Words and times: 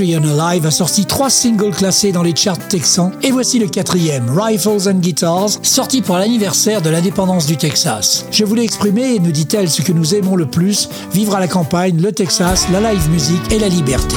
Adrian 0.00 0.24
Alive 0.24 0.64
a 0.64 0.70
sorti 0.70 1.04
trois 1.04 1.28
singles 1.28 1.74
classés 1.74 2.10
dans 2.10 2.22
les 2.22 2.34
charts 2.34 2.56
texans 2.68 3.12
et 3.22 3.30
voici 3.30 3.58
le 3.58 3.68
quatrième, 3.68 4.30
Rifles 4.30 4.88
and 4.88 5.00
Guitars, 5.00 5.50
sorti 5.62 6.00
pour 6.00 6.16
l'anniversaire 6.16 6.80
de 6.80 6.88
l'indépendance 6.88 7.44
du 7.44 7.58
Texas. 7.58 8.24
Je 8.30 8.46
voulais 8.46 8.64
exprimer, 8.64 9.18
nous 9.18 9.30
dit-elle, 9.30 9.68
ce 9.68 9.82
que 9.82 9.92
nous 9.92 10.14
aimons 10.14 10.36
le 10.36 10.46
plus, 10.46 10.88
vivre 11.12 11.34
à 11.34 11.40
la 11.40 11.48
campagne, 11.48 12.00
le 12.00 12.12
Texas, 12.12 12.66
la 12.72 12.80
live 12.80 13.10
music 13.10 13.40
et 13.50 13.58
la 13.58 13.68
liberté. 13.68 14.16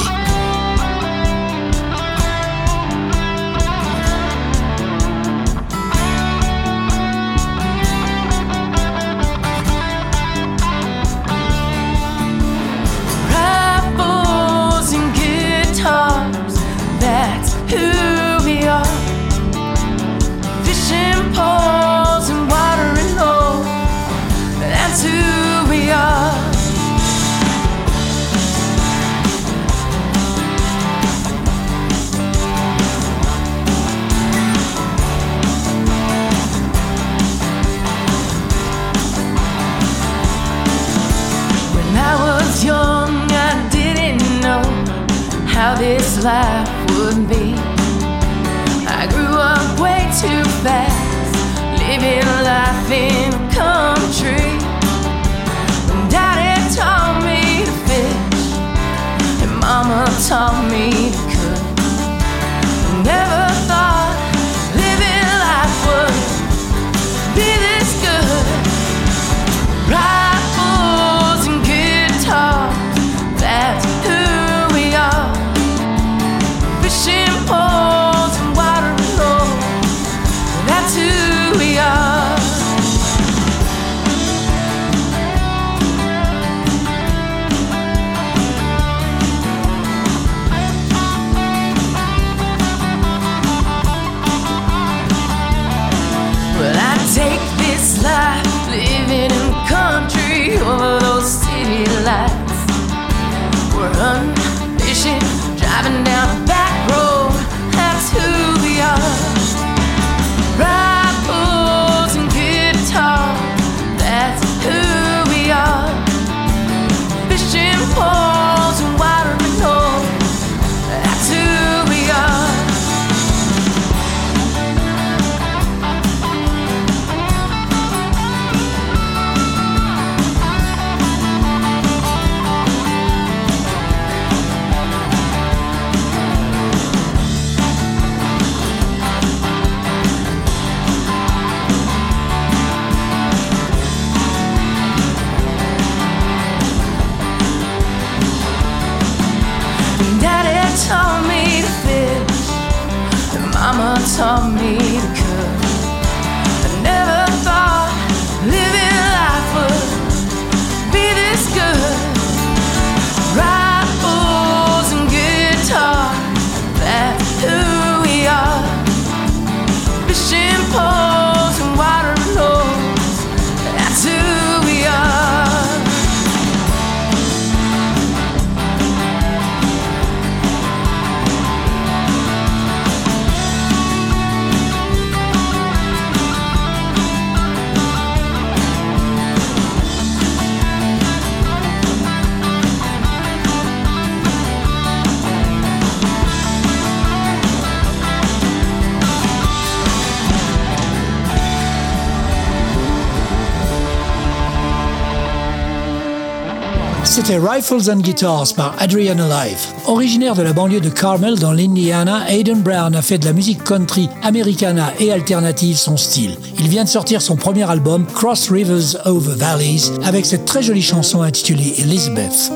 C'était 207.14 207.38
Rifles 207.38 207.92
and 207.92 208.00
Guitars 208.00 208.54
par 208.56 208.74
Adrian 208.80 209.20
Alive. 209.20 209.68
Originaire 209.86 210.34
de 210.34 210.42
la 210.42 210.52
banlieue 210.52 210.80
de 210.80 210.88
Carmel 210.88 211.38
dans 211.38 211.52
l'Indiana, 211.52 212.28
Aiden 212.28 212.60
Brown 212.60 212.92
a 212.96 213.02
fait 213.02 213.18
de 213.18 213.24
la 213.24 213.32
musique 213.32 213.62
country, 213.62 214.08
americana 214.24 214.92
et 214.98 215.12
alternative 215.12 215.76
son 215.76 215.96
style. 215.96 216.36
Il 216.58 216.66
vient 216.68 216.82
de 216.82 216.88
sortir 216.88 217.22
son 217.22 217.36
premier 217.36 217.70
album, 217.70 218.04
Cross 218.04 218.50
Rivers 218.50 219.06
Over 219.06 219.34
Valleys, 219.36 219.92
avec 220.04 220.26
cette 220.26 220.44
très 220.44 220.60
jolie 220.60 220.82
chanson 220.82 221.22
intitulée 221.22 221.74
Elizabeth. 221.78 222.50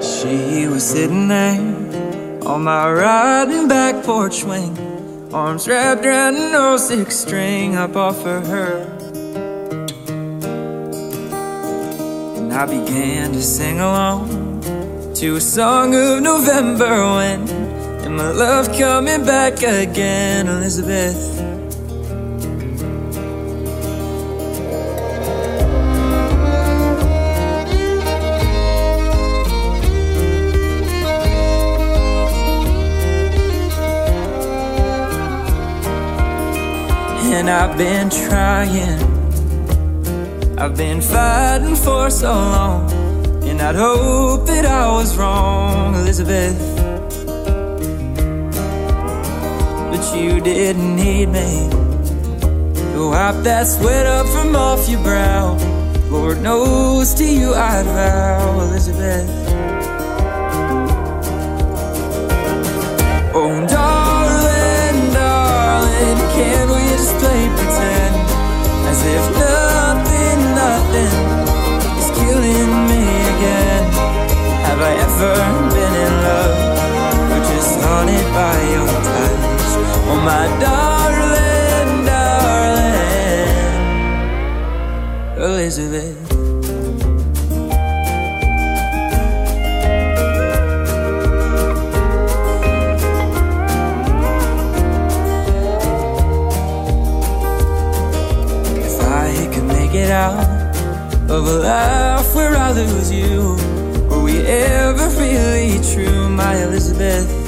She 0.00 0.66
was 0.66 0.80
sitting 0.80 1.28
there 1.28 1.60
on 2.46 2.60
my 2.64 2.86
riding 2.90 3.68
back 3.68 4.02
porch 4.02 4.40
swing. 4.44 4.81
Arms 5.34 5.66
wrapped 5.66 6.04
around 6.04 6.36
an 6.36 6.54
old 6.54 6.78
six 6.78 7.16
string 7.16 7.74
I 7.74 7.86
bought 7.86 8.16
for 8.16 8.40
her. 8.40 8.82
And 12.36 12.52
I 12.52 12.66
began 12.66 13.32
to 13.32 13.42
sing 13.42 13.80
along 13.80 14.62
to 15.14 15.36
a 15.36 15.40
song 15.40 15.94
of 15.94 16.20
November 16.20 16.90
wind. 17.14 17.48
And 18.04 18.16
my 18.18 18.30
love 18.30 18.76
coming 18.76 19.24
back 19.24 19.62
again, 19.62 20.48
Elizabeth. 20.48 21.41
And 37.42 37.50
I've 37.50 37.76
been 37.76 38.08
trying, 38.08 39.02
I've 40.56 40.76
been 40.76 41.00
fighting 41.00 41.74
for 41.74 42.08
so 42.08 42.32
long. 42.32 42.88
And 43.42 43.60
I'd 43.60 43.74
hope 43.74 44.46
that 44.46 44.64
I 44.64 44.86
was 44.92 45.16
wrong, 45.16 45.96
Elizabeth. 45.96 46.56
But 49.90 50.16
you 50.16 50.40
didn't 50.40 50.94
need 50.94 51.30
me 51.30 51.68
to 52.92 53.10
wipe 53.10 53.42
that 53.42 53.66
sweat 53.66 54.06
up 54.06 54.28
from 54.28 54.54
off 54.54 54.88
your 54.88 55.02
brow. 55.02 55.56
Lord 56.10 56.40
knows 56.42 57.12
to 57.14 57.24
you 57.24 57.54
I'd 57.54 57.86
vow, 57.86 58.51
my 80.24 80.46
darling, 80.60 82.04
darling, 82.06 83.48
Elizabeth. 85.36 86.16
If 98.78 99.00
I 99.00 99.50
could 99.52 99.64
make 99.64 99.94
it 99.94 100.10
out 100.10 100.46
of 101.28 101.46
a 101.48 101.58
life 101.58 102.34
where 102.36 102.56
I 102.56 102.70
lose 102.70 103.10
you, 103.10 103.56
were 104.08 104.22
we 104.22 104.38
ever 104.46 105.08
really 105.18 105.80
true, 105.92 106.28
my 106.28 106.62
Elizabeth? 106.62 107.41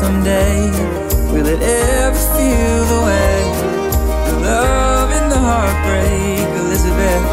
Someday, 0.00 0.70
will 1.30 1.46
it 1.46 1.60
ever 1.60 2.22
feel 2.32 2.80
the 2.92 3.00
way 3.08 3.36
the 4.28 4.36
love 4.48 5.10
and 5.18 5.30
the 5.30 5.36
heartbreak, 5.36 6.48
Elizabeth? 6.62 7.24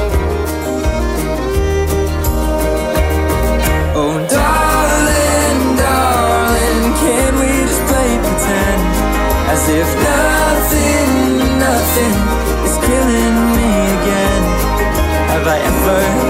Oh, 3.95 4.15
darling, 4.35 5.59
darling, 5.79 6.83
can 7.03 7.31
we 7.39 7.51
just 7.71 7.83
play 7.87 8.11
pretend 8.25 8.83
as 9.53 9.63
if 9.79 9.89
nothing, 10.11 11.09
nothing 11.67 12.15
is 12.67 12.75
killing 12.87 13.37
me 13.55 13.71
again? 13.95 14.43
Have 15.31 15.47
I 15.47 15.57
ever 15.71 16.26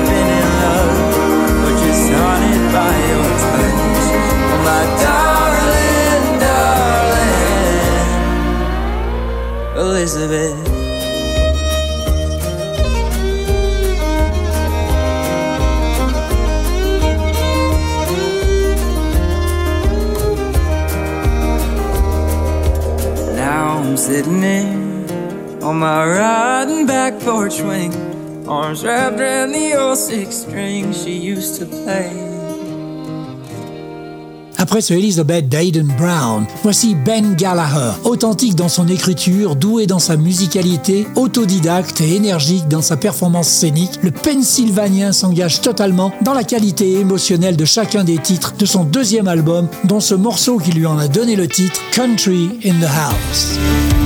Now 23.36 23.80
I'm 23.80 23.98
sitting 23.98 24.44
in 24.44 25.12
on 25.62 25.80
my 25.80 26.06
riding 26.06 26.86
back 26.86 27.20
porch 27.20 27.56
swing, 27.56 28.48
arms 28.48 28.86
wrapped 28.86 29.20
around 29.20 29.52
the 29.52 29.74
old 29.74 29.98
six 29.98 30.38
string 30.38 30.94
she 30.94 31.18
used 31.18 31.60
to 31.60 31.66
play. 31.66 32.27
Après 34.60 34.82
ce 34.82 34.94
Elizabeth 34.94 35.50
d'Aiden 35.50 35.94
Brown, 35.98 36.46
voici 36.64 36.96
Ben 36.96 37.36
Gallagher, 37.36 37.92
authentique 38.04 38.56
dans 38.56 38.70
son 38.70 38.88
écriture, 38.88 39.56
doué 39.56 39.86
dans 39.86 40.00
sa 40.00 40.18
musicalité, 40.18 41.08
autodidacte 41.16 42.02
et 42.02 42.16
énergique 42.16 42.68
dans 42.68 42.82
sa 42.82 42.98
performance 42.98 43.48
scénique, 43.48 44.00
le 44.02 44.12
Pennsylvanien 44.12 45.12
s'engage 45.12 45.62
totalement 45.62 46.12
dans 46.22 46.34
la 46.34 46.44
qualité 46.44 46.94
émotionnelle 46.94 47.56
de 47.56 47.66
chacun 47.66 48.04
des 48.04 48.18
titres 48.18 48.56
de 48.58 48.66
son 48.66 48.84
deuxième 48.84 49.28
album, 49.28 49.68
dont 49.84 50.00
ce 50.00 50.16
morceau 50.16 50.58
qui 50.58 50.72
lui 50.72 50.88
en 50.88 50.98
a 50.98 51.08
donné 51.08 51.36
le 51.36 51.48
titre, 51.48 51.80
Country 51.92 52.50
in 52.66 52.80
the 52.80 52.90
House. 52.90 53.97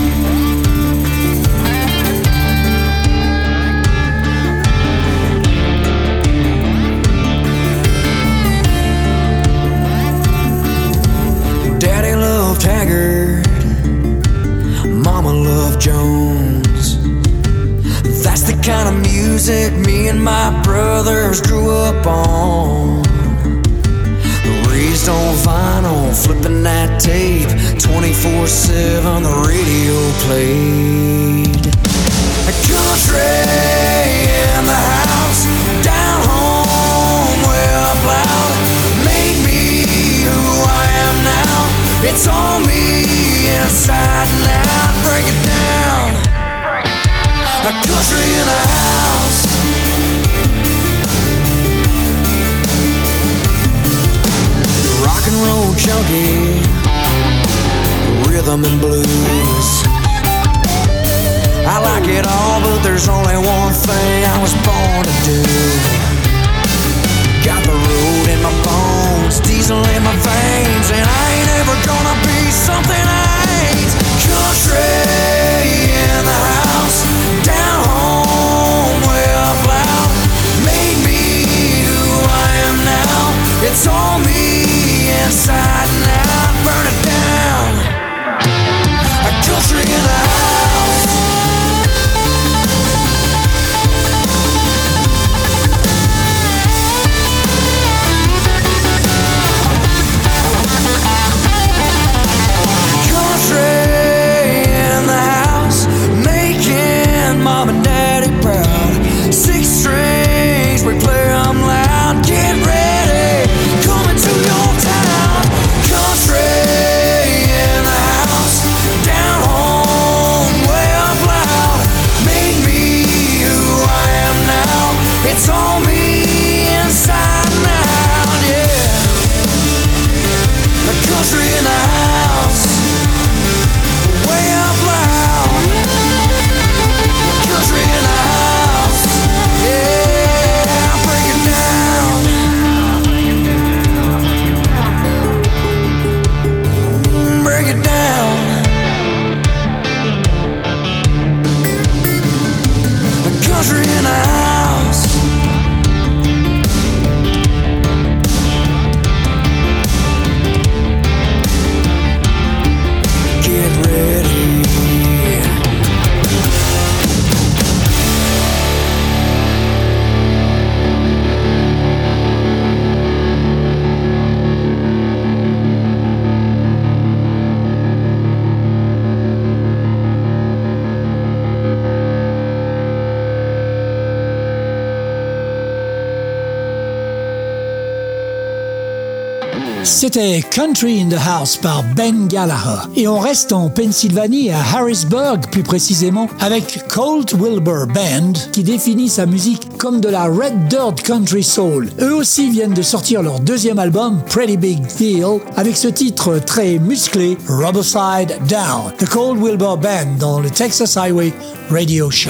Country 190.51 190.99
in 190.99 191.07
the 191.07 191.17
House 191.17 191.55
par 191.55 191.81
Ben 191.95 192.27
Gallagher. 192.27 192.81
Et 192.97 193.07
on 193.07 193.19
reste 193.19 193.53
en 193.53 193.69
Pennsylvanie, 193.69 194.51
à 194.51 194.59
Harrisburg 194.59 195.39
plus 195.49 195.63
précisément, 195.63 196.27
avec 196.41 196.85
Colt 196.89 197.33
Wilbur 197.33 197.87
Band, 197.87 198.33
qui 198.51 198.61
définit 198.61 199.07
sa 199.07 199.25
musique 199.25 199.77
comme 199.77 200.01
de 200.01 200.09
la 200.09 200.25
Red 200.25 200.67
Dirt 200.67 201.01
Country 201.03 201.43
Soul. 201.43 201.89
Eux 202.01 202.13
aussi 202.13 202.49
viennent 202.49 202.73
de 202.73 202.81
sortir 202.81 203.23
leur 203.23 203.39
deuxième 203.39 203.79
album, 203.79 204.21
Pretty 204.29 204.57
Big 204.57 204.85
Deal, 204.97 205.39
avec 205.55 205.77
ce 205.77 205.87
titre 205.87 206.39
très 206.39 206.79
musclé, 206.79 207.37
Rubberside 207.47 208.37
Down. 208.49 208.91
The 208.97 209.07
Colt 209.07 209.39
Wilbur 209.41 209.77
Band 209.77 210.17
dans 210.19 210.41
le 210.41 210.49
Texas 210.49 210.97
Highway 210.97 211.33
Radio 211.69 212.11
Show. 212.11 212.29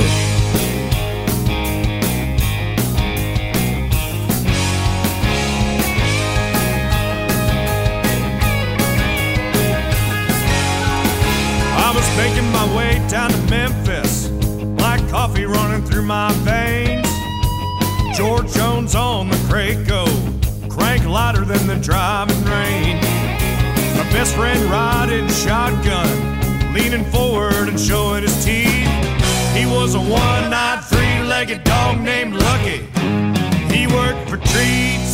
Three-legged 31.51 31.63
dog 31.63 32.01
named 32.01 32.33
Lucky. 32.33 32.79
He 33.73 33.87
worked 33.87 34.29
for 34.29 34.37
treats. 34.37 35.10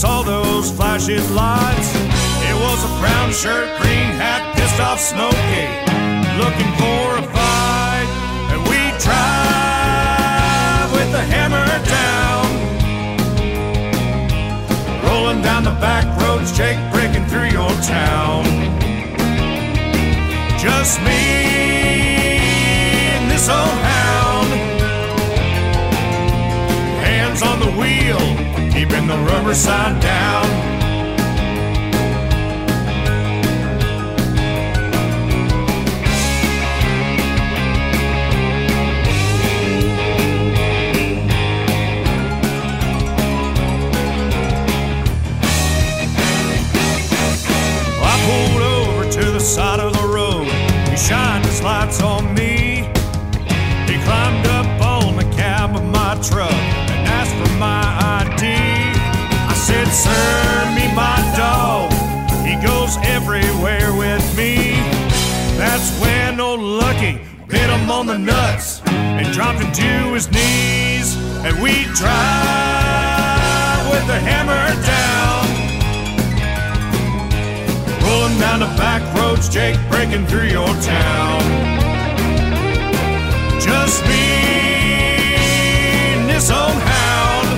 Saw 0.00 0.22
those 0.22 0.70
flashing 0.70 1.34
lights. 1.34 1.92
It 2.48 2.56
was 2.64 2.84
a 2.84 2.92
brown 3.00 3.32
shirt, 3.32 3.68
green 3.82 4.08
hat, 4.16 4.56
pissed 4.56 4.80
off 4.80 4.98
Smokey, 4.98 5.68
looking 6.40 6.72
for 6.80 7.20
a 7.20 7.24
fight. 7.36 8.08
And 8.48 8.62
we 8.64 8.80
drive 8.96 10.88
with 10.96 11.12
the 11.12 11.20
hammer 11.20 11.68
down 11.84 12.48
rolling 15.04 15.42
down 15.42 15.64
the 15.64 15.76
back 15.84 16.06
roads, 16.22 16.50
Jake 16.56 16.78
braking 16.90 17.26
through 17.26 17.50
your 17.52 17.70
town. 17.84 18.44
Just 20.58 20.98
me 21.02 21.20
and 23.20 23.30
this 23.30 23.50
old 23.50 23.78
hound. 23.92 24.48
Hands 27.04 27.42
on 27.42 27.60
the 27.60 27.70
wheel, 27.78 27.99
keeping 28.90 29.06
the 29.06 29.16
rubber 29.18 29.54
side 29.54 30.00
down. 30.00 30.69
The 68.10 68.18
nuts 68.18 68.82
and 68.88 69.32
dropped 69.32 69.60
him 69.60 69.70
to 69.70 70.14
his 70.14 70.28
knees. 70.32 71.14
And 71.46 71.62
we 71.62 71.84
drive 71.94 73.86
with 73.88 74.04
the 74.08 74.18
hammer 74.18 74.66
down. 74.82 75.46
Rolling 78.02 78.36
down 78.40 78.58
the 78.58 78.72
back 78.76 79.00
roads, 79.14 79.48
Jake, 79.48 79.78
braking 79.88 80.26
through 80.26 80.48
your 80.48 80.66
town. 80.82 81.40
Just 83.60 84.02
me 84.06 84.26
and 86.10 86.28
this 86.28 86.50
old 86.50 86.82
hound. 86.82 87.48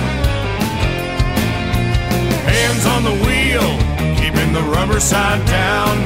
Hands 2.45 2.85
on 2.85 3.03
the 3.03 3.15
wheel, 3.25 3.67
keeping 4.21 4.53
the 4.53 4.61
rubber 4.61 4.99
side 4.99 5.43
down. 5.47 5.97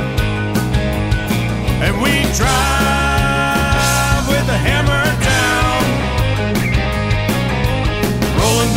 And 1.84 2.01
we 2.01 2.24
drive 2.38 3.07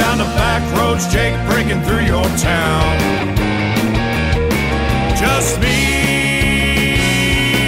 down 0.01 0.17
the 0.19 0.31
back 0.41 0.63
roads, 0.77 1.07
Jake, 1.13 1.37
braking 1.49 1.83
through 1.83 2.05
your 2.05 2.29
town 2.39 3.21
just 5.21 5.61
me 5.61 6.97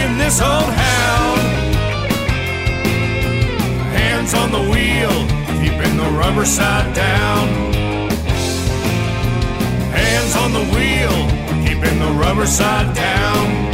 and 0.01 0.19
this 0.19 0.41
old 0.41 0.73
hound. 0.73 1.41
Hands 3.93 4.33
on 4.35 4.51
the 4.51 4.65
wheel, 4.73 5.15
keeping 5.61 5.99
the 5.99 6.11
rubber 6.17 6.47
side 6.47 6.95
down. 6.95 7.49
Hands 9.93 10.37
on 10.37 10.53
the 10.53 10.65
wheel, 10.75 11.17
keeping 11.67 11.99
the 11.99 12.13
rubber 12.19 12.47
side 12.47 12.95
down. 12.97 13.72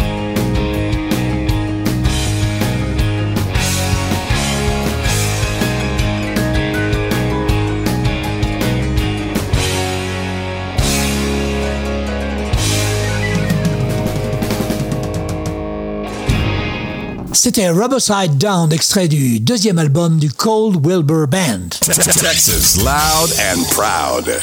C'était 17.41 17.71
Rubberside 17.71 18.37
Down, 18.37 18.73
extrait 18.73 19.07
du 19.07 19.39
deuxième 19.39 19.79
album 19.79 20.19
du 20.19 20.29
Cold 20.29 20.85
Wilbur 20.85 21.29
Band. 21.29 21.69
Texas, 21.83 22.79
loud 22.79 23.33
and 23.39 23.63
proud. 23.71 24.41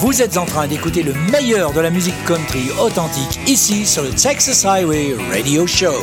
Vous 0.00 0.20
êtes 0.20 0.36
en 0.36 0.46
train 0.46 0.66
d'écouter 0.66 1.04
le 1.04 1.14
meilleur 1.30 1.72
de 1.72 1.78
la 1.78 1.90
musique 1.90 2.16
country 2.26 2.72
authentique 2.80 3.38
ici 3.46 3.86
sur 3.86 4.02
le 4.02 4.10
Texas 4.10 4.64
Highway 4.64 5.14
Radio 5.32 5.64
Show. 5.68 5.94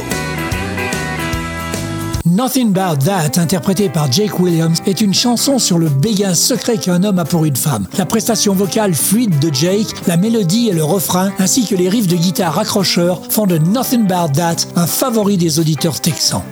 Nothing 2.39 2.73
About 2.73 3.03
That, 3.03 3.37
interprété 3.37 3.89
par 3.89 4.09
Jake 4.09 4.39
Williams, 4.39 4.81
est 4.85 5.01
une 5.01 5.13
chanson 5.13 5.59
sur 5.59 5.77
le 5.77 5.89
béguin 5.89 6.33
secret 6.33 6.77
qu'un 6.77 7.03
homme 7.03 7.19
a 7.19 7.25
pour 7.25 7.43
une 7.43 7.57
femme. 7.57 7.85
La 7.97 8.05
prestation 8.05 8.53
vocale 8.53 8.93
fluide 8.93 9.39
de 9.39 9.53
Jake, 9.53 9.87
la 10.07 10.15
mélodie 10.15 10.69
et 10.69 10.73
le 10.73 10.85
refrain, 10.85 11.33
ainsi 11.37 11.65
que 11.67 11.75
les 11.75 11.89
riffs 11.89 12.07
de 12.07 12.15
guitare 12.15 12.57
accrocheurs 12.57 13.21
font 13.29 13.45
de 13.45 13.57
Nothing 13.57 14.09
About 14.09 14.31
That 14.35 14.55
un 14.77 14.87
favori 14.87 15.35
des 15.35 15.59
auditeurs 15.59 15.99
texans. 15.99 16.43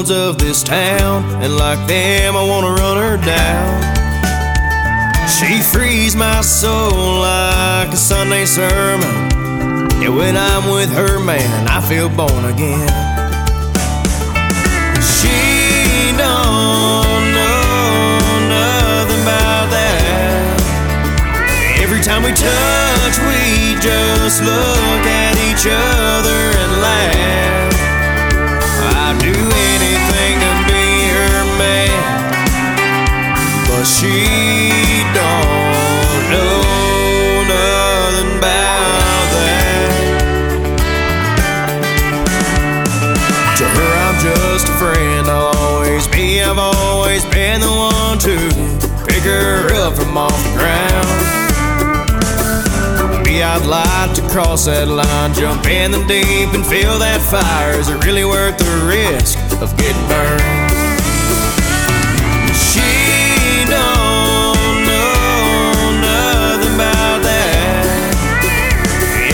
roads 0.00 0.10
of 0.10 0.38
this 0.38 0.62
town, 0.62 1.24
and 1.42 1.56
like 1.56 1.86
them, 1.86 2.34
I 2.34 2.42
wanna 2.42 2.72
run 2.72 2.96
her 2.96 3.16
down. 3.18 3.80
She 5.28 5.60
frees 5.60 6.16
my 6.16 6.40
soul 6.40 7.20
like 7.20 7.88
a 7.92 7.96
Sunday 7.96 8.46
sermon. 8.46 9.28
And 10.02 10.16
when 10.16 10.36
I'm 10.36 10.70
with 10.70 10.90
her, 10.92 11.18
man, 11.18 11.68
I 11.68 11.80
feel 11.82 12.08
born 12.08 12.44
again. 12.46 12.88
She 15.16 16.16
don't 16.16 17.24
know 17.36 18.08
nothing 18.48 19.24
that. 19.24 20.60
Every 21.82 22.00
time 22.00 22.22
we 22.22 22.32
touch, 22.32 23.16
we 23.28 23.74
just 23.80 24.42
look 24.42 25.04
at 25.06 25.36
each 25.48 25.66
other 25.66 26.49
cross 54.30 54.66
that 54.66 54.86
line, 54.86 55.34
jump 55.34 55.66
in 55.66 55.90
the 55.90 55.98
deep 56.06 56.54
and 56.54 56.64
feel 56.64 56.98
that 56.98 57.20
fire. 57.20 57.74
Is 57.78 57.88
it 57.88 58.04
really 58.06 58.24
worth 58.24 58.56
the 58.58 58.70
risk 58.86 59.36
of 59.60 59.76
getting 59.76 60.06
burned? 60.08 60.70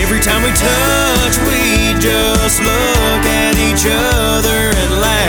every 0.01 0.19
time 0.23 0.41
we 0.41 0.49
touch, 0.55 1.35
we 1.45 1.93
just 1.99 2.59
look 2.61 3.23
at 3.27 3.53
each 3.59 3.85
other 3.85 4.71
and 4.81 5.01
laugh. 5.01 5.26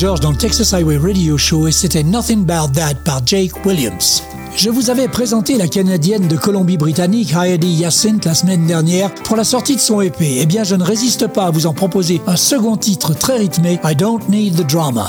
George 0.00 0.20
dans 0.20 0.30
le 0.30 0.36
Texas 0.38 0.72
Highway 0.72 0.96
Radio 0.96 1.36
Show 1.36 1.68
et 1.68 1.72
c'était 1.72 2.02
Nothing 2.02 2.50
About 2.50 2.72
That 2.72 2.94
par 3.04 3.20
Jake 3.26 3.66
Williams. 3.66 4.22
Je 4.56 4.70
vous 4.70 4.88
avais 4.88 5.08
présenté 5.08 5.58
la 5.58 5.68
Canadienne 5.68 6.26
de 6.26 6.38
Colombie-Britannique 6.38 7.34
Heidi 7.34 7.68
Hyacinthe 7.68 8.24
la 8.24 8.32
semaine 8.32 8.66
dernière 8.66 9.12
pour 9.12 9.36
la 9.36 9.44
sortie 9.44 9.76
de 9.76 9.80
son 9.80 10.00
épée. 10.00 10.38
Eh 10.40 10.46
bien, 10.46 10.64
je 10.64 10.74
ne 10.74 10.82
résiste 10.82 11.26
pas 11.26 11.44
à 11.44 11.50
vous 11.50 11.66
en 11.66 11.74
proposer 11.74 12.22
un 12.26 12.36
second 12.36 12.78
titre 12.78 13.12
très 13.12 13.36
rythmé, 13.36 13.78
I 13.84 13.94
Don't 13.94 14.26
Need 14.30 14.56
the 14.56 14.66
Drama. 14.66 15.06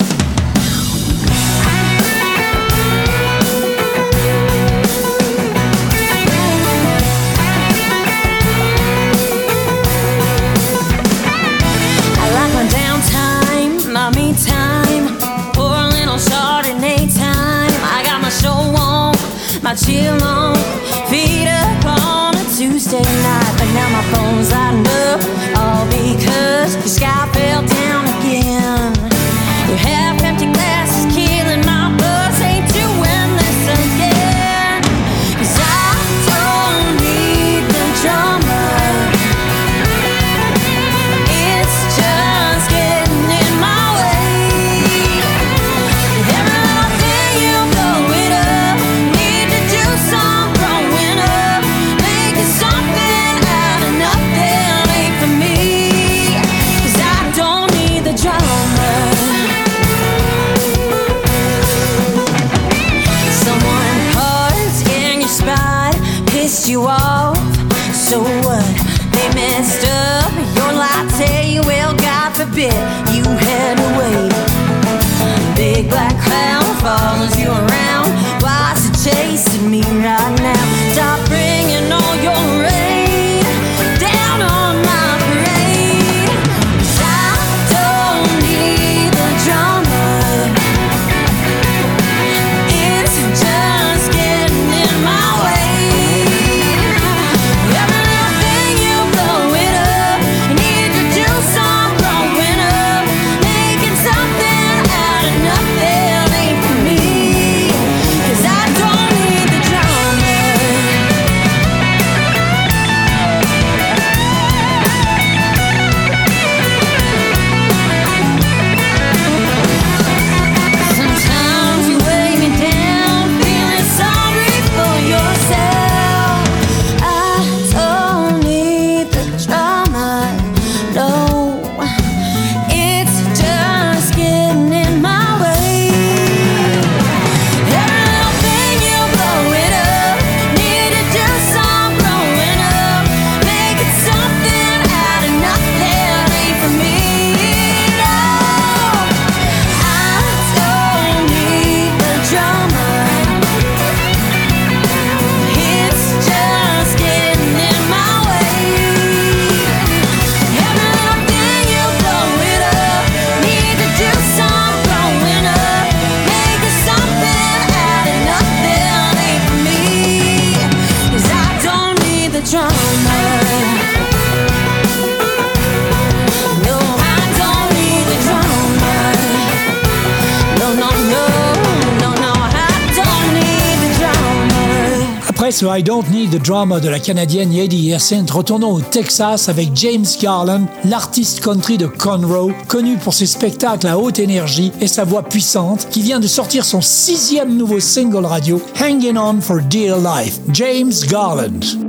Ce 185.62 185.68
I 185.68 185.84
Don't 185.84 186.10
Need 186.10 186.32
the 186.32 186.44
Drama 186.44 186.80
de 186.80 186.90
la 186.90 186.98
Canadienne 186.98 187.54
Yadi 187.54 187.78
Hyacinthe, 187.78 188.32
retournons 188.32 188.74
au 188.74 188.82
Texas 188.82 189.48
avec 189.48 189.70
James 189.76 190.08
Garland, 190.20 190.66
l'artiste 190.86 191.42
country 191.42 191.78
de 191.78 191.86
Conroe, 191.86 192.52
connu 192.68 192.98
pour 192.98 193.14
ses 193.14 193.28
spectacles 193.28 193.86
à 193.86 194.00
haute 194.00 194.18
énergie 194.18 194.72
et 194.82 194.88
sa 194.88 195.04
voix 195.04 195.22
puissante, 195.22 195.88
qui 195.92 196.02
vient 196.02 196.20
de 196.20 196.26
sortir 196.26 196.66
son 196.66 196.82
sixième 196.82 197.56
nouveau 197.56 197.80
single 197.80 198.26
radio, 198.26 198.60
Hanging 198.82 199.18
On 199.20 199.40
for 199.40 199.62
Dear 199.62 200.00
Life. 200.00 200.40
James 200.52 200.94
Garland. 201.08 201.81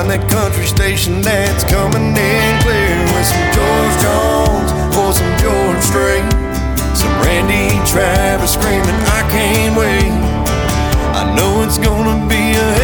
Find 0.00 0.10
that 0.10 0.30
country 0.30 0.64
station 0.64 1.20
that's 1.20 1.64
coming 1.64 2.16
in 2.16 2.52
clear 2.64 2.96
with 3.12 3.26
some 3.26 3.48
George 3.52 3.96
Jones 4.00 4.70
or 4.96 5.12
some 5.12 5.32
George 5.36 5.82
Strait, 5.84 6.24
some 6.96 7.12
Randy 7.20 7.76
Travis 7.84 8.52
screaming, 8.54 8.96
"I 9.18 9.22
can't 9.28 9.76
wait." 9.76 10.12
I 11.12 11.34
know 11.36 11.62
it's 11.64 11.78
gonna 11.78 12.16
be 12.28 12.56
a 12.56 12.79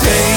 stay 0.00 0.33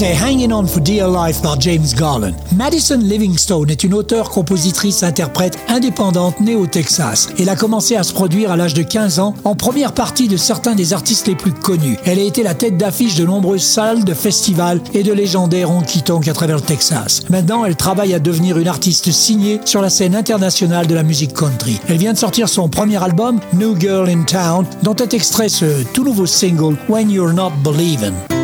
C'était 0.00 0.16
Hanging 0.16 0.50
On 0.50 0.66
for 0.66 0.80
Dear 0.80 1.10
Life 1.10 1.42
par 1.42 1.60
James 1.60 1.84
Garland. 1.94 2.32
Madison 2.56 2.96
Livingstone 2.96 3.68
est 3.68 3.84
une 3.84 3.92
auteure, 3.92 4.30
compositrice, 4.30 5.02
interprète 5.02 5.58
indépendante 5.68 6.40
née 6.40 6.54
au 6.54 6.66
Texas. 6.66 7.28
Elle 7.38 7.50
a 7.50 7.54
commencé 7.54 7.96
à 7.96 8.02
se 8.02 8.14
produire 8.14 8.50
à 8.50 8.56
l'âge 8.56 8.72
de 8.72 8.82
15 8.82 9.18
ans 9.18 9.34
en 9.44 9.54
première 9.54 9.92
partie 9.92 10.26
de 10.26 10.38
certains 10.38 10.74
des 10.74 10.94
artistes 10.94 11.26
les 11.26 11.34
plus 11.34 11.52
connus. 11.52 11.98
Elle 12.06 12.18
a 12.18 12.22
été 12.22 12.42
la 12.42 12.54
tête 12.54 12.78
d'affiche 12.78 13.16
de 13.16 13.26
nombreuses 13.26 13.60
salles, 13.62 14.02
de 14.04 14.14
festivals 14.14 14.80
et 14.94 15.02
de 15.02 15.12
légendaires 15.12 15.70
honky-tonk 15.70 16.28
à 16.28 16.32
travers 16.32 16.56
le 16.56 16.62
Texas. 16.62 17.24
Maintenant, 17.28 17.66
elle 17.66 17.76
travaille 17.76 18.14
à 18.14 18.20
devenir 18.20 18.56
une 18.56 18.68
artiste 18.68 19.12
signée 19.12 19.60
sur 19.66 19.82
la 19.82 19.90
scène 19.90 20.16
internationale 20.16 20.86
de 20.86 20.94
la 20.94 21.02
musique 21.02 21.34
country. 21.34 21.78
Elle 21.90 21.98
vient 21.98 22.14
de 22.14 22.18
sortir 22.18 22.48
son 22.48 22.70
premier 22.70 23.02
album, 23.04 23.38
New 23.52 23.78
Girl 23.78 24.08
in 24.08 24.22
Town, 24.22 24.64
dont 24.82 24.96
est 24.96 25.12
extrait 25.12 25.50
ce 25.50 25.84
tout 25.92 26.04
nouveau 26.04 26.24
single, 26.24 26.78
When 26.88 27.10
You're 27.10 27.34
Not 27.34 27.52
Believin'. 27.62 28.39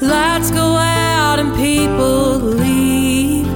Lights 0.00 0.50
go 0.50 0.76
out 0.76 1.38
and 1.38 1.54
people 1.54 2.38
leave. 2.38 3.46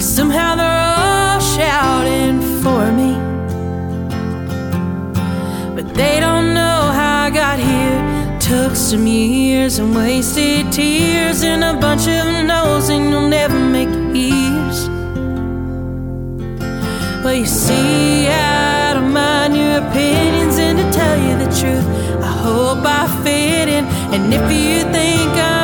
Somehow 0.00 0.56
they're 0.56 0.80
all 0.96 1.38
shouting 1.38 2.40
for 2.62 2.90
me. 2.92 3.12
But 5.76 5.92
they 5.94 6.18
don't 6.18 6.54
know 6.54 6.80
how 6.98 7.24
I 7.24 7.30
got 7.30 7.58
here. 7.58 8.38
Took 8.40 8.74
some 8.74 9.06
years 9.06 9.78
and 9.78 9.94
wasted 9.94 10.72
tears 10.72 11.42
and 11.42 11.62
a 11.62 11.74
bunch 11.78 12.08
of 12.08 12.46
no's, 12.46 12.88
and 12.88 13.10
you'll 13.10 13.28
never 13.28 13.58
make 13.58 13.90
ears. 14.14 14.88
Well, 17.22 17.34
you 17.34 17.44
see, 17.44 18.28
I 18.28 18.94
don't 18.94 19.12
mind 19.12 19.56
your 19.56 19.86
opinions, 19.86 20.56
and 20.58 20.78
to 20.78 20.90
tell 20.90 21.18
you 21.18 21.36
the 21.44 21.50
truth, 21.60 21.86
I 22.22 22.26
hope 22.26 22.78
I 22.84 23.06
in 23.26 23.55
and 24.26 24.34
if 24.34 24.50
you 24.50 24.80
think 24.92 25.30
I'm 25.38 25.55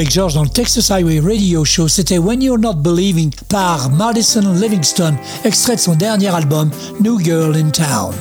avec 0.00 0.14
George 0.14 0.32
dans 0.32 0.44
le 0.44 0.48
Texas 0.48 0.90
Highway 0.90 1.20
Radio 1.20 1.62
Show. 1.62 1.86
C'était 1.86 2.16
When 2.16 2.40
You're 2.40 2.58
Not 2.58 2.76
Believing 2.76 3.30
par 3.50 3.90
Madison 3.90 4.54
Livingston, 4.54 5.14
extrait 5.44 5.76
de 5.76 5.80
son 5.80 5.94
dernier 5.94 6.28
album 6.28 6.70
New 7.02 7.20
Girl 7.20 7.54
in 7.54 7.68
Town. 7.68 8.14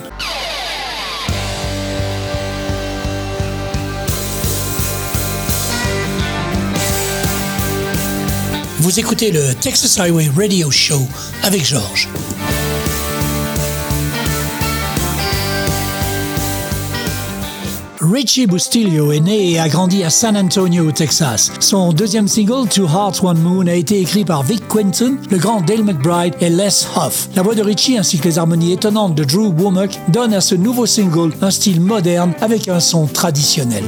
Vous 8.80 9.00
écoutez 9.00 9.32
le 9.32 9.54
Texas 9.56 9.98
Highway 9.98 10.30
Radio 10.36 10.70
Show 10.70 11.08
avec 11.44 11.66
George. 11.66 12.10
Richie 18.12 18.48
Bustillo 18.48 19.12
est 19.12 19.20
né 19.20 19.52
et 19.52 19.60
a 19.60 19.70
grandi 19.70 20.04
à 20.04 20.10
San 20.10 20.36
Antonio, 20.36 20.88
au 20.88 20.92
Texas. 20.92 21.52
Son 21.60 21.94
deuxième 21.94 22.28
single, 22.28 22.68
Two 22.68 22.88
Hearts 22.88 23.24
One 23.24 23.40
Moon, 23.40 23.68
a 23.68 23.74
été 23.74 24.00
écrit 24.00 24.26
par 24.26 24.42
Vic 24.42 24.68
Quinton, 24.68 25.18
le 25.30 25.38
grand 25.38 25.62
Dale 25.62 25.84
McBride 25.84 26.34
et 26.42 26.50
Les 26.50 26.86
Huff. 26.96 27.30
La 27.36 27.44
voix 27.44 27.54
de 27.54 27.62
Richie 27.62 27.98
ainsi 27.98 28.18
que 28.18 28.28
les 28.28 28.40
harmonies 28.40 28.74
étonnantes 28.74 29.14
de 29.14 29.24
Drew 29.24 29.54
Womack 29.56 30.00
donnent 30.10 30.34
à 30.34 30.42
ce 30.42 30.56
nouveau 30.56 30.88
single 30.88 31.34
un 31.42 31.52
style 31.52 31.82
moderne 31.82 32.34
avec 32.42 32.68
un 32.68 32.80
son 32.80 33.06
traditionnel. 33.06 33.84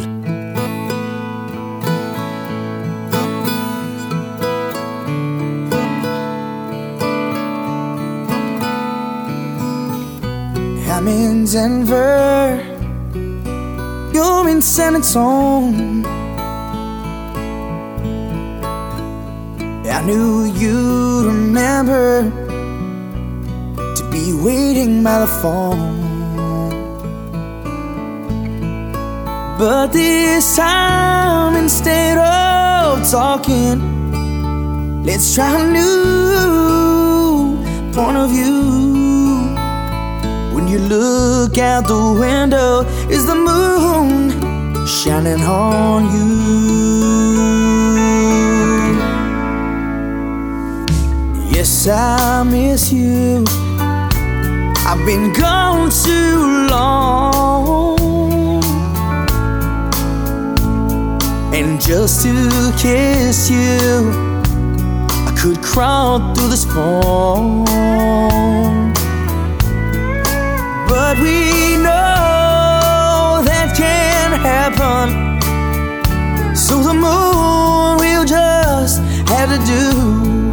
You're 14.13 14.49
in 14.49 14.61
San 14.61 14.95
Antonio. 14.95 16.09
I 19.89 20.01
knew 20.05 20.45
you'd 20.45 21.25
remember 21.27 22.23
to 23.95 24.09
be 24.11 24.33
waiting 24.33 25.03
by 25.03 25.19
the 25.19 25.27
phone. 25.41 26.01
But 29.57 29.93
this 29.93 30.55
time, 30.55 31.55
instead 31.55 32.17
of 32.17 33.09
talking, 33.09 35.03
let's 35.03 35.35
try 35.35 35.59
a 35.59 35.63
new 35.71 37.63
point 37.93 38.17
of 38.17 38.29
view. 38.29 39.00
You 40.71 40.79
look 40.79 41.57
out 41.57 41.85
the 41.85 42.15
window, 42.17 42.85
is 43.09 43.25
the 43.25 43.35
moon 43.35 44.31
shining 44.87 45.43
on 45.43 46.05
you? 46.15 46.29
Yes, 51.51 51.89
I 51.89 52.43
miss 52.43 52.93
you. 52.93 53.43
I've 54.87 55.05
been 55.05 55.33
gone 55.33 55.89
too 55.89 56.67
long. 56.69 58.63
And 61.53 61.81
just 61.81 62.23
to 62.23 62.71
kiss 62.79 63.49
you, 63.51 64.09
I 65.27 65.33
could 65.37 65.61
crawl 65.61 66.33
through 66.33 66.47
the 66.47 66.55
storm. 66.55 67.65
But 70.91 71.17
we 71.19 71.77
know 71.77 73.41
that 73.49 73.73
can 73.77 74.29
happen. 74.51 75.07
So 76.53 76.83
the 76.83 76.93
moon 76.93 77.97
will 78.03 78.25
just 78.25 78.99
have 79.29 79.49
to 79.55 79.59
do 79.65 80.51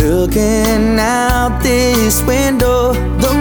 Looking 0.00 0.98
out 0.98 1.60
this 1.62 2.22
window, 2.22 2.94
the 3.18 3.34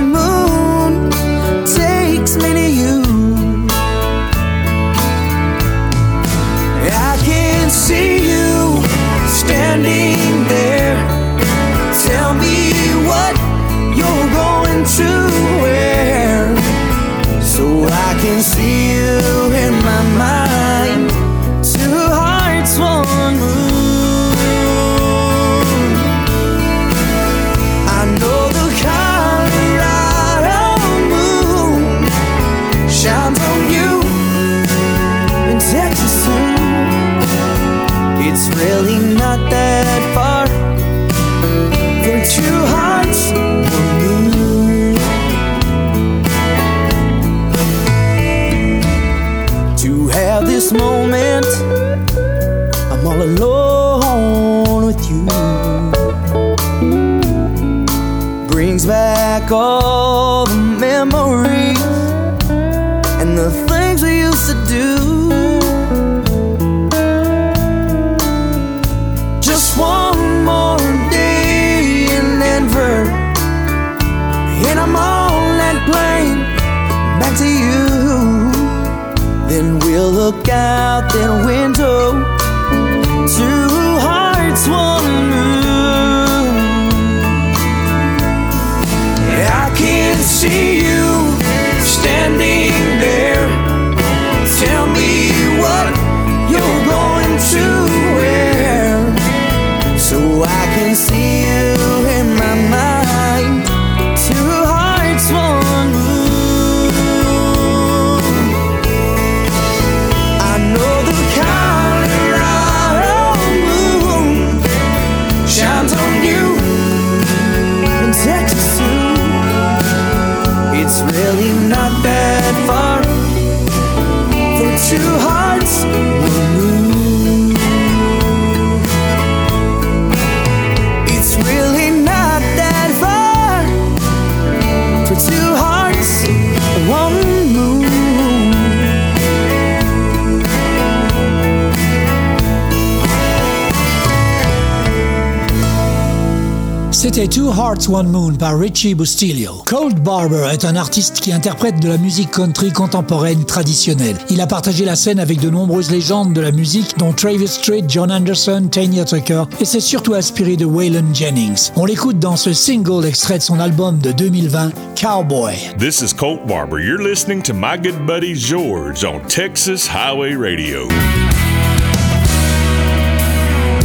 C'était 147.19 147.41
Two 147.41 147.51
Hearts 147.51 147.89
One 147.89 148.07
Moon 148.07 148.33
par 148.35 148.57
Richie 148.57 148.95
Bustillo. 148.95 149.61
Cold 149.65 150.01
Barber 150.01 150.47
est 150.53 150.63
un 150.63 150.77
artiste 150.77 151.19
qui 151.19 151.33
interprète 151.33 151.81
de 151.81 151.89
la 151.89 151.97
musique 151.97 152.31
country 152.31 152.71
contemporaine 152.71 153.43
traditionnelle. 153.43 154.15
Il 154.29 154.39
a 154.39 154.47
partagé 154.47 154.85
la 154.85 154.95
scène 154.95 155.19
avec 155.19 155.41
de 155.41 155.49
nombreuses 155.49 155.91
légendes 155.91 156.31
de 156.31 156.39
la 156.39 156.53
musique, 156.53 156.97
dont 156.97 157.11
Travis 157.11 157.49
Street, 157.49 157.83
John 157.89 158.09
Anderson, 158.09 158.69
Tanya 158.71 159.03
Tucker, 159.03 159.43
et 159.59 159.65
s'est 159.65 159.81
surtout 159.81 160.13
inspiré 160.13 160.55
de 160.55 160.63
Waylon 160.63 161.13
Jennings. 161.13 161.71
On 161.75 161.83
l'écoute 161.83 162.19
dans 162.19 162.37
ce 162.37 162.53
single 162.53 163.05
extrait 163.05 163.39
de 163.39 163.43
son 163.43 163.59
album 163.59 163.97
de 163.97 164.13
2020, 164.13 164.71
Cowboy. 164.95 165.55
This 165.77 165.99
is 165.99 166.13
Colt 166.13 166.47
Barber. 166.47 166.79
You're 166.79 167.03
listening 167.03 167.41
to 167.43 167.53
my 167.53 167.77
good 167.77 168.05
buddy 168.07 168.33
George 168.33 169.03
on 169.03 169.19
Texas 169.27 169.89
Highway 169.89 170.35
Radio. 170.35 170.87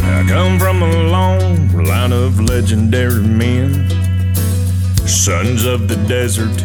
I 0.07 0.23
come 0.25 0.57
from 0.57 0.81
a 0.81 1.09
long 1.09 1.67
line 1.83 2.13
of 2.13 2.39
legendary 2.39 3.21
men, 3.21 3.89
sons 5.07 5.65
of 5.65 5.87
the 5.87 5.95
desert 6.07 6.61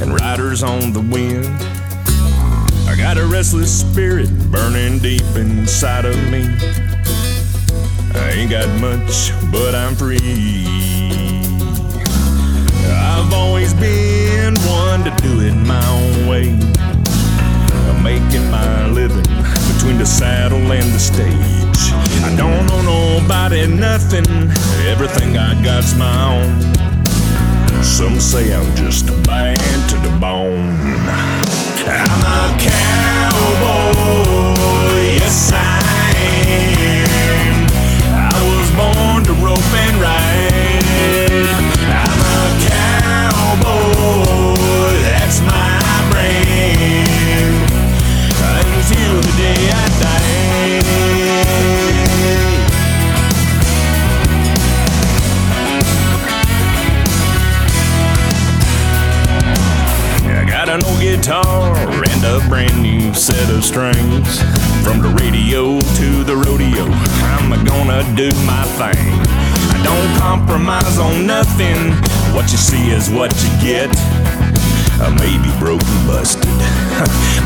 and 0.00 0.12
riders 0.20 0.62
on 0.62 0.92
the 0.92 1.00
wind. 1.00 1.46
I 2.88 2.94
got 2.96 3.18
a 3.18 3.26
restless 3.26 3.80
spirit 3.80 4.30
burning 4.50 4.98
deep 4.98 5.24
inside 5.34 6.04
of 6.04 6.16
me. 6.30 6.44
I 8.14 8.30
ain't 8.30 8.50
got 8.50 8.68
much, 8.80 9.32
but 9.50 9.74
I'm 9.74 9.94
free. 9.94 10.66
I've 12.86 13.32
always 13.32 13.74
been 13.74 14.54
one 14.60 15.04
to 15.04 15.10
do 15.22 15.40
it 15.40 15.54
my 15.54 15.84
own 15.88 16.28
way. 16.28 16.50
I'm 17.88 18.02
making 18.02 18.50
my 18.50 18.88
living 18.90 19.24
between 19.74 19.98
the 19.98 20.06
saddle 20.06 20.72
and 20.72 20.92
the 20.92 20.98
stage. 20.98 21.95
Don't 22.36 22.70
owe 22.70 22.82
nobody 22.82 23.66
nothing, 23.66 24.26
everything 24.86 25.36
I 25.38 25.54
got's 25.64 25.94
my 25.96 26.34
own. 26.34 26.60
Some 27.82 28.20
say 28.20 28.54
I'm 28.54 28.74
just 28.76 29.06
bad 29.24 29.58
to 29.90 29.96
the 30.06 30.10
bone. 30.18 30.76
I'm 31.88 32.22
a 32.38 32.58
cowboy, 32.58 33.86
yes 35.20 35.52
I 35.52 35.80
am. 36.48 37.66
I 38.12 38.38
was 38.50 38.70
born 38.76 39.24
to 39.24 39.32
rope 39.44 39.72
and 39.74 40.00
ride. 40.00 40.45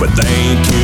But 0.00 0.08
they 0.16 0.22
ain't 0.24 0.79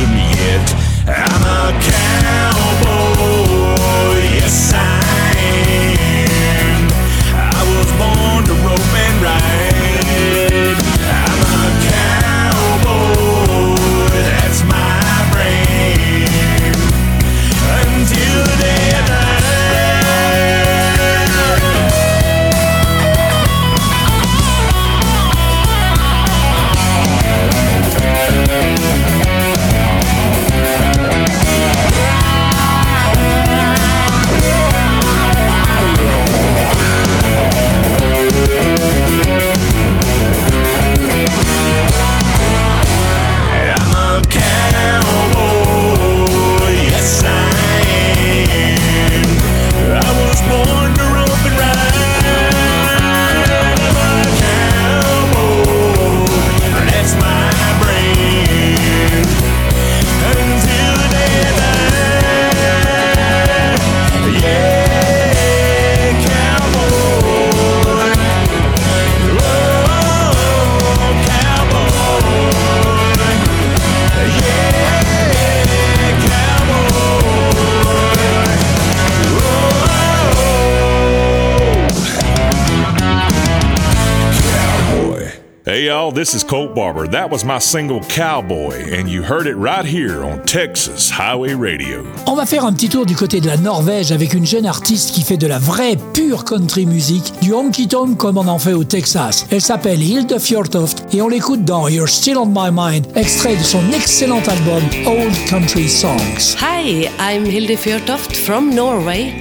Hey 85.77 85.85
y'all, 85.85 86.11
this 86.11 86.33
is 86.33 86.43
Colt 86.43 86.73
Barber. 86.73 87.07
That 87.07 87.29
was 87.29 87.45
my 87.45 87.59
single 87.59 87.99
Cowboy, 88.09 88.97
and 88.97 89.07
you 89.07 89.21
heard 89.21 89.45
it 89.45 89.53
right 89.57 89.85
here 89.85 90.23
on 90.23 90.43
Texas 90.43 91.11
Highway 91.11 91.53
Radio. 91.53 92.03
On 92.25 92.33
va 92.33 92.47
faire 92.47 92.65
un 92.65 92.73
petit 92.73 92.89
tour 92.89 93.05
du 93.05 93.15
côté 93.15 93.41
de 93.41 93.45
la 93.45 93.57
Norvège 93.57 94.11
avec 94.11 94.33
une 94.33 94.43
jeune 94.43 94.65
artiste 94.65 95.11
qui 95.11 95.21
fait 95.21 95.37
de 95.37 95.45
la 95.45 95.59
vraie 95.59 95.95
pure 96.15 96.45
country 96.45 96.87
music, 96.87 97.31
du 97.43 97.53
honky 97.53 97.87
tonk 97.87 98.17
comme 98.17 98.39
on 98.39 98.47
en 98.47 98.57
fait 98.57 98.73
au 98.73 98.85
Texas. 98.85 99.45
Elle 99.51 99.61
s'appelle 99.61 100.01
Hilde 100.01 100.39
Fjortoft 100.39 101.13
et 101.13 101.21
on 101.21 101.27
l'écoute 101.27 101.63
dans 101.63 101.87
You're 101.87 102.09
Still 102.09 102.37
on 102.37 102.47
My 102.47 102.71
Mind, 102.73 103.05
extrait 103.15 103.55
de 103.55 103.63
son 103.63 103.83
excellent 103.93 104.41
album 104.47 104.81
Old 105.05 105.35
Country 105.47 105.87
Songs. 105.87 106.57
Hi, 106.59 107.07
I'm 107.19 107.45
Hilde 107.45 107.77
Fjortoft 107.77 108.35
from 108.35 108.73
Norway, 108.73 109.35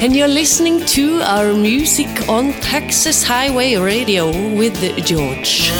and 0.00 0.14
you're 0.14 0.28
listening 0.28 0.84
to 0.86 1.20
our 1.22 1.52
music 1.54 2.28
on 2.28 2.52
Texas 2.60 3.24
Highway 3.24 3.74
Radio 3.74 4.30
with 4.54 4.78
George. 5.04 5.72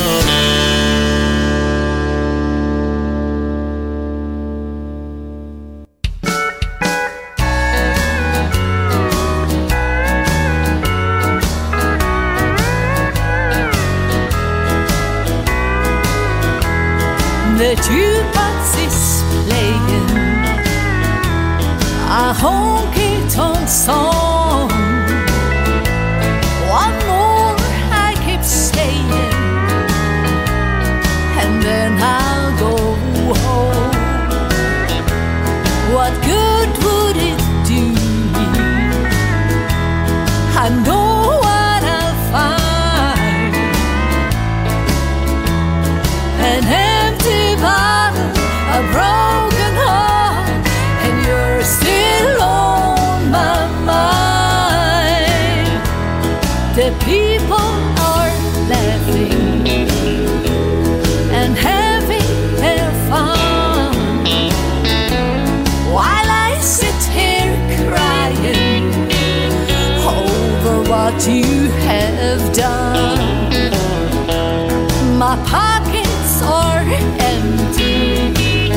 My 75.29 75.37
pockets 75.45 76.41
are 76.43 76.81
empty. 77.21 78.71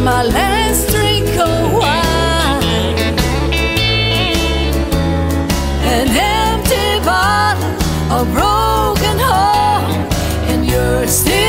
My 0.00 0.22
last 0.22 0.90
drink 0.90 1.26
of 1.40 1.72
wine. 1.72 3.18
An 5.96 6.06
empty 6.06 7.04
bottle, 7.04 7.68
a 8.12 8.24
broken 8.26 9.18
heart, 9.18 10.14
and 10.50 10.64
you're 10.64 11.08
still 11.08 11.39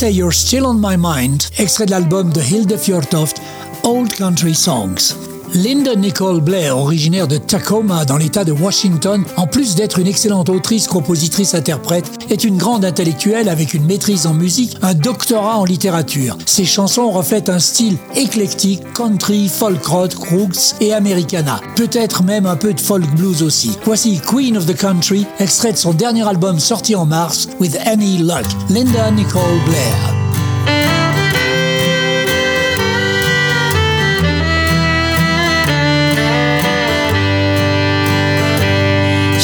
C'était 0.00 0.14
You're 0.14 0.32
Still 0.32 0.64
on 0.64 0.78
My 0.78 0.96
Mind, 0.96 1.42
extrait 1.58 1.84
de 1.84 1.90
l'album 1.90 2.32
de 2.32 2.40
Hilde 2.40 2.74
Fjortoft, 2.78 3.38
Old 3.82 4.10
Country 4.14 4.54
Songs. 4.54 5.29
Linda 5.54 5.96
Nicole 5.96 6.40
Blair, 6.40 6.78
originaire 6.78 7.26
de 7.26 7.36
Tacoma 7.36 8.04
dans 8.04 8.16
l'État 8.16 8.44
de 8.44 8.52
Washington, 8.52 9.24
en 9.36 9.46
plus 9.46 9.74
d'être 9.74 9.98
une 9.98 10.06
excellente 10.06 10.48
autrice, 10.48 10.86
compositrice, 10.86 11.54
interprète, 11.54 12.08
est 12.30 12.44
une 12.44 12.56
grande 12.56 12.84
intellectuelle 12.84 13.48
avec 13.48 13.74
une 13.74 13.84
maîtrise 13.84 14.26
en 14.26 14.34
musique, 14.34 14.76
un 14.82 14.94
doctorat 14.94 15.58
en 15.58 15.64
littérature. 15.64 16.38
Ses 16.46 16.64
chansons 16.64 17.10
reflètent 17.10 17.48
un 17.48 17.58
style 17.58 17.96
éclectique, 18.14 18.82
country, 18.92 19.48
folk 19.48 19.84
rock, 19.84 20.12
roots 20.30 20.76
et 20.80 20.94
americana. 20.94 21.60
Peut-être 21.74 22.22
même 22.22 22.46
un 22.46 22.56
peu 22.56 22.72
de 22.72 22.80
folk 22.80 23.04
blues 23.16 23.42
aussi. 23.42 23.76
Voici 23.84 24.20
Queen 24.20 24.56
of 24.56 24.66
the 24.66 24.76
Country, 24.76 25.26
extrait 25.40 25.72
de 25.72 25.78
son 25.78 25.92
dernier 25.92 26.26
album 26.26 26.60
sorti 26.60 26.94
en 26.94 27.06
mars, 27.06 27.48
With 27.58 27.76
Any 27.86 28.18
Luck. 28.18 28.46
Linda 28.68 29.10
Nicole 29.10 29.60
Blair. 29.66 30.19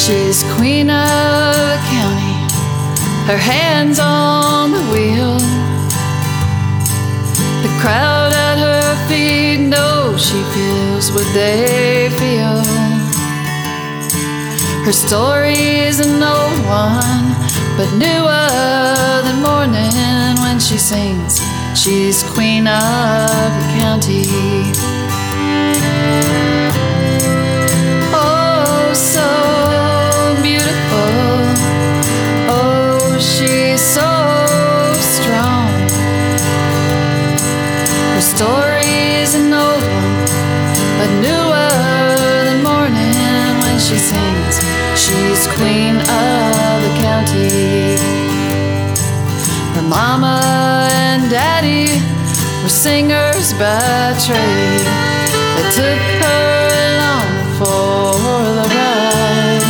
She's 0.07 0.45
queen 0.55 0.89
of 0.89 1.53
the 1.57 1.79
county, 1.91 2.39
her 3.27 3.37
hands 3.37 3.99
on 3.99 4.71
the 4.71 4.81
wheel. 4.93 5.37
The 7.65 7.73
crowd 7.81 8.33
at 8.33 8.57
her 8.57 9.09
feet 9.09 9.67
knows 9.67 10.25
she 10.25 10.41
feels 10.55 11.11
what 11.11 11.27
they 11.35 12.09
feel. 12.21 12.63
Her 14.85 14.93
story 14.93 15.59
is 15.59 15.99
an 15.99 16.23
old 16.23 16.61
one, 16.67 17.35
but 17.77 17.91
newer 17.99 19.23
than 19.27 19.43
morning 19.43 20.41
when 20.41 20.61
she 20.61 20.79
sings. 20.79 21.41
She's 21.75 22.23
queen 22.31 22.69
of 22.69 23.51
the 23.59 23.67
county. 23.81 24.96
Her 38.37 38.43
story's 38.43 39.33
an 39.35 39.51
old 39.51 39.81
one, 39.81 40.27
but 40.99 41.11
newer 41.25 41.73
than 42.45 42.63
morning 42.63 43.63
when 43.63 43.79
she 43.79 43.97
sings. 43.97 44.61
She's 44.95 45.47
queen 45.57 45.97
of 45.97 46.83
the 46.85 46.93
county. 47.01 47.97
Her 49.75 49.87
mama 49.89 50.87
and 50.93 51.31
daddy 51.31 51.89
were 52.63 52.69
singers 52.69 53.55
by 53.55 54.13
trade. 54.21 54.87
They 55.57 55.67
took 55.73 56.03
her 56.21 56.69
along 56.93 57.31
for 57.57 58.13
the 58.59 58.67
ride. 58.77 59.65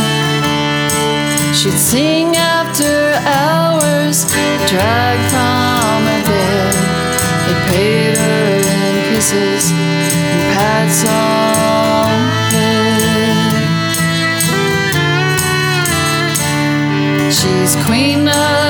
She'd 1.55 1.79
sing 1.79 2.35
after 2.35 3.13
hours, 3.23 4.25
dragged 4.67 5.26
kisses 9.27 9.71
and 9.71 10.41
pats 10.55 11.03
on 11.05 12.11
head. 12.51 13.63
She's 17.33 17.75
queen 17.83 18.27
of 18.29 18.66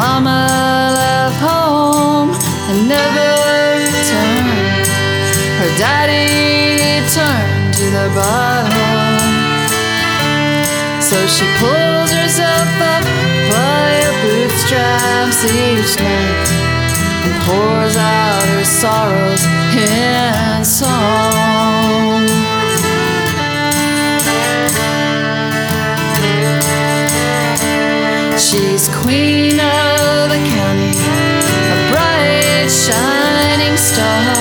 mama 0.00 0.48
left 0.96 1.38
home 1.44 2.30
and 2.70 2.88
never 2.88 3.28
returned. 3.84 4.88
Her 5.60 5.72
daddy 5.76 7.04
turned 7.16 7.74
to 7.78 7.84
the 7.98 8.08
bottom. 8.16 9.20
So 11.08 11.18
she 11.34 11.44
pulls 11.60 12.10
herself 12.18 12.70
up 12.94 13.04
by 13.52 13.86
her 14.04 14.16
bootstraps 14.22 15.44
each 15.44 15.92
night 16.00 16.48
and 17.24 17.34
pours 17.44 17.96
out 17.96 18.44
her 18.54 18.64
sorrows 18.64 19.44
in 19.76 20.64
song. 20.64 21.49
She's 28.50 28.88
queen 28.88 29.60
of 29.60 30.28
the 30.28 30.42
county, 30.58 30.90
a 30.90 31.92
bright, 31.92 32.66
shining 32.66 33.76
star. 33.76 34.34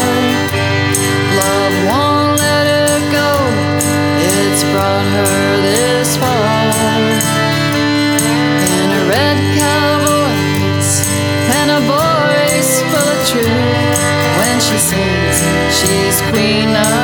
Love 1.38 1.76
won't 1.86 2.40
let 2.42 2.66
her 2.66 3.00
go, 3.14 3.30
it's 4.18 4.64
brought 4.74 5.06
her 5.14 5.62
this 5.62 6.18
far. 6.18 6.98
In 8.74 8.90
a 8.98 9.02
red 9.14 9.38
cowboy 9.62 10.34
boots 10.58 11.06
and 11.62 11.70
a 11.70 11.82
voice 11.86 12.82
full 12.90 13.10
of 13.14 13.20
truth. 13.30 14.00
When 14.42 14.58
she 14.60 14.78
sings, 14.90 15.38
she's 15.70 16.20
queen 16.32 16.70
of 16.70 16.99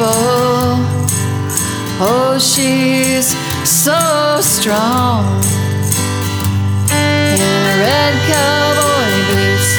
beautiful. 0.00 0.80
Oh, 2.02 2.38
she's 2.40 3.36
so 3.68 4.40
strong. 4.40 5.24
In 6.88 7.62
red 7.84 8.14
cowboy 8.24 9.12
boots 9.28 9.70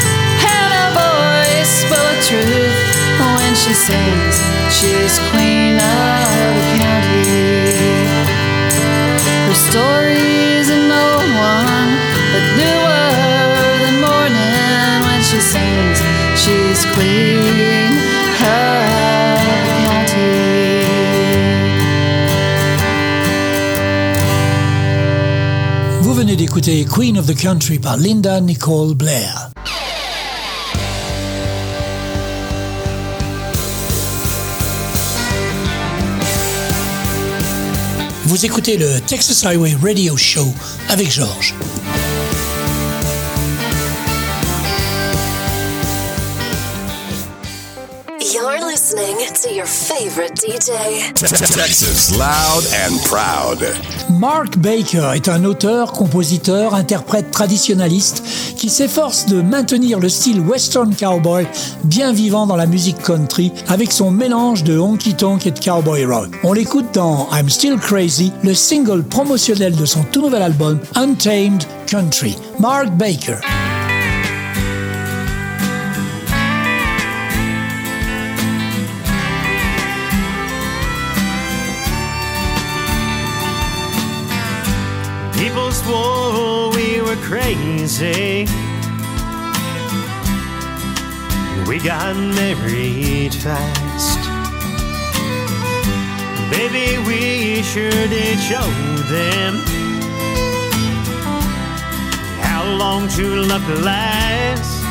and 0.45 0.71
a 0.77 0.87
voice 0.93 1.75
full 1.89 1.97
of 1.97 2.19
truth. 2.21 2.77
When 3.17 3.53
she 3.55 3.73
sings, 3.73 4.35
she's 4.69 5.17
queen 5.33 5.75
of 5.81 6.49
the 6.57 6.65
county. 6.77 7.73
Her 9.49 9.57
story's 9.69 10.69
an 10.69 10.91
old 10.91 11.29
one, 11.33 11.91
but 12.33 12.45
newer 12.61 13.09
than 13.81 13.95
morning. 14.05 15.01
When 15.01 15.21
she 15.23 15.39
sings, 15.39 15.97
she's 16.37 16.85
queen 16.93 17.60
Vous 26.53 26.59
venez 26.59 26.83
Queen 26.83 27.17
of 27.17 27.27
the 27.27 27.33
Country 27.33 27.79
par 27.79 27.95
Linda 27.95 28.41
Nicole 28.41 28.93
Blair. 28.93 29.51
Vous 38.25 38.45
écoutez 38.45 38.75
le 38.75 38.99
Texas 39.07 39.45
Highway 39.45 39.77
Radio 39.81 40.17
Show 40.17 40.45
avec 40.89 41.09
Georges. 41.09 41.53
You're 48.19 48.59
listening 48.65 49.15
to 49.41 49.53
your 49.53 49.65
favorite 49.65 50.35
DJ. 50.35 51.13
Texas 51.15 52.11
loud 52.17 52.65
and 52.73 53.01
proud. 53.05 54.00
Mark 54.21 54.59
Baker 54.59 55.13
est 55.15 55.29
un 55.29 55.43
auteur, 55.45 55.93
compositeur, 55.93 56.75
interprète 56.75 57.31
traditionnaliste 57.31 58.21
qui 58.55 58.69
s'efforce 58.69 59.25
de 59.25 59.41
maintenir 59.41 59.99
le 59.99 60.09
style 60.09 60.41
western 60.41 60.95
cowboy 60.95 61.47
bien 61.85 62.13
vivant 62.13 62.45
dans 62.45 62.55
la 62.55 62.67
musique 62.67 63.01
country 63.01 63.51
avec 63.67 63.91
son 63.91 64.11
mélange 64.11 64.63
de 64.63 64.77
honky 64.77 65.15
tonk 65.15 65.47
et 65.47 65.51
de 65.51 65.59
cowboy 65.59 66.05
rock. 66.05 66.29
On 66.43 66.53
l'écoute 66.53 66.93
dans 66.93 67.29
I'm 67.33 67.49
Still 67.49 67.77
Crazy, 67.79 68.31
le 68.43 68.53
single 68.53 69.01
promotionnel 69.01 69.75
de 69.75 69.85
son 69.85 70.03
tout 70.03 70.21
nouvel 70.21 70.43
album 70.43 70.77
Untamed 70.93 71.63
Country. 71.87 72.35
Mark 72.59 72.91
Baker. 72.91 73.37
Crazy. 87.21 88.45
We 91.67 91.79
got 91.79 92.15
married 92.15 93.33
fast. 93.33 94.19
Baby, 96.51 96.97
we 97.07 97.63
sure 97.63 97.89
did 97.89 98.37
show 98.39 98.67
them 99.07 99.53
how 102.41 102.63
long 102.77 103.07
true 103.07 103.43
love 103.43 103.63
could 103.65 103.83
last. 103.83 104.83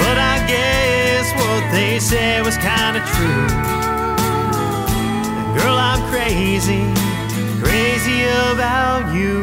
But 0.00 0.16
I 0.18 0.44
guess 0.48 1.32
what 1.34 1.70
they 1.72 2.00
said 2.00 2.44
was 2.44 2.56
kind 2.56 2.96
of 2.96 3.04
true. 3.14 3.46
Girl, 5.56 5.76
I'm 5.76 6.00
crazy, 6.10 6.82
crazy 7.62 8.22
about 8.52 9.12
you. 9.14 9.36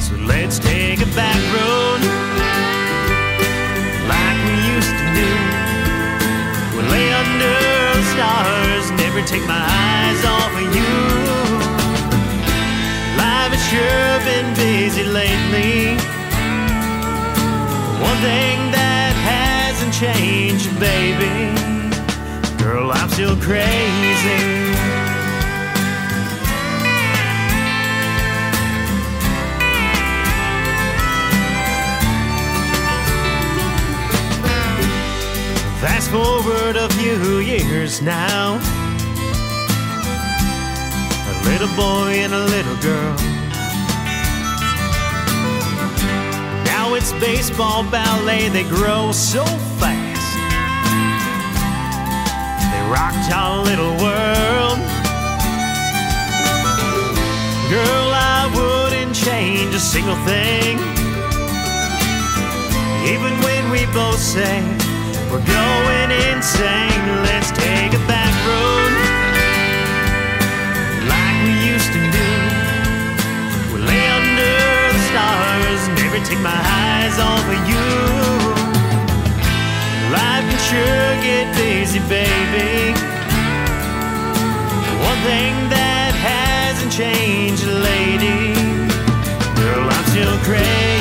So 0.00 0.14
let's 0.32 0.58
take 0.58 1.00
a 1.00 1.10
back 1.14 1.40
road 1.56 2.00
like 4.08 4.38
we 4.46 4.54
used 4.74 4.94
to 5.00 5.06
do. 5.20 5.30
We'll 6.74 6.88
lay 6.90 7.08
under 7.12 7.58
stars, 8.12 8.90
never 9.02 9.20
take 9.26 9.44
my 9.46 9.64
eyes 9.84 10.24
off 10.24 10.52
of 10.56 10.68
you. 10.76 10.94
Life 13.20 13.52
has 13.52 13.64
sure 13.68 14.14
been 14.28 14.48
busy 14.54 15.04
lately. 15.04 15.96
One 18.08 18.18
thing 18.24 18.58
that 18.72 19.12
hasn't 19.32 19.92
changed, 19.92 20.70
baby. 20.80 21.52
Girl, 22.62 22.90
I'm 22.90 23.08
still 23.10 23.36
crazy. 23.36 24.77
Fast 36.08 36.44
forward 36.44 36.76
a 36.76 36.88
few 36.90 37.38
years 37.38 38.00
now. 38.00 38.54
A 41.28 41.34
little 41.44 41.68
boy 41.76 42.12
and 42.24 42.32
a 42.32 42.44
little 42.46 42.76
girl. 42.76 43.16
Now 46.64 46.94
it's 46.94 47.12
baseball, 47.14 47.82
ballet, 47.90 48.48
they 48.48 48.64
grow 48.64 49.12
so 49.12 49.44
fast. 49.78 50.36
They 52.72 52.82
rocked 52.90 53.30
our 53.32 53.64
little 53.64 53.94
world. 54.02 54.78
Girl, 57.68 58.08
I 58.14 58.50
wouldn't 58.54 59.14
change 59.14 59.74
a 59.74 59.80
single 59.80 60.16
thing. 60.24 60.78
Even 63.12 63.32
when 63.42 63.70
we 63.70 63.84
both 63.92 64.18
say 64.18 64.87
we're 65.30 65.44
going 65.44 66.10
insane, 66.10 67.04
let's 67.28 67.50
take 67.52 67.92
a 67.92 68.02
back 68.08 68.32
road 68.48 68.92
like 71.04 71.36
we 71.44 71.52
used 71.68 71.92
to 71.92 72.00
do. 72.16 72.28
We'll 73.72 73.84
lay 73.84 74.06
under 74.08 74.56
the 74.94 75.02
stars, 75.10 75.80
never 76.00 76.20
take 76.24 76.40
my 76.40 76.56
eyes 76.56 77.18
off 77.18 77.44
of 77.44 77.60
you. 77.68 77.88
Life 80.16 80.44
can 80.48 80.60
sure 80.70 81.12
get 81.20 81.46
busy, 81.56 82.00
baby. 82.08 82.96
One 85.04 85.20
thing 85.28 85.54
that 85.68 86.12
hasn't 86.16 86.92
changed, 86.92 87.64
lady, 87.66 88.54
girl, 89.60 89.88
I'm 89.90 90.04
still 90.06 90.38
crazy. 90.48 90.97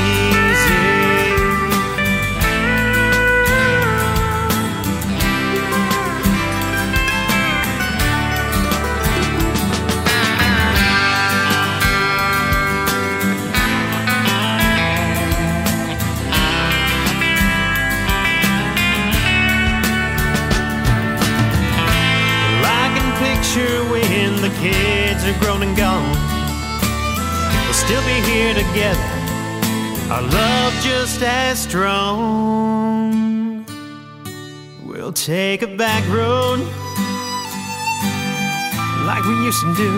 Still 27.88 28.04
be 28.06 28.20
here 28.30 28.54
together, 28.54 29.00
our 30.12 30.22
love 30.22 30.74
just 30.82 31.22
as 31.22 31.58
strong. 31.58 33.06
We'll 34.86 35.14
take 35.14 35.62
a 35.62 35.68
back 35.68 36.04
road 36.10 36.60
like 39.08 39.24
we 39.24 39.36
used 39.46 39.62
to 39.62 39.74
do. 39.78 39.92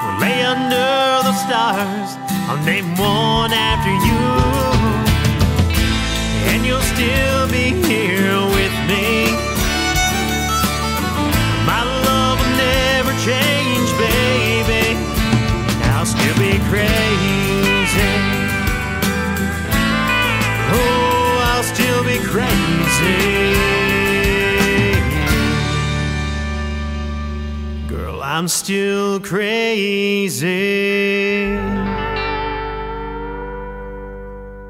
We'll 0.00 0.18
lay 0.24 0.40
under 0.44 1.20
the 1.28 1.34
stars, 1.44 2.16
I'll 2.48 2.64
name 2.64 2.88
one 2.96 3.52
after 3.52 3.92
you. 4.08 4.24
And 6.50 6.64
you'll 6.64 6.88
still 6.96 7.48
be 7.50 7.74
here 7.86 8.25
I'm 28.46 28.50
still 28.50 29.18
crazy. 29.20 30.46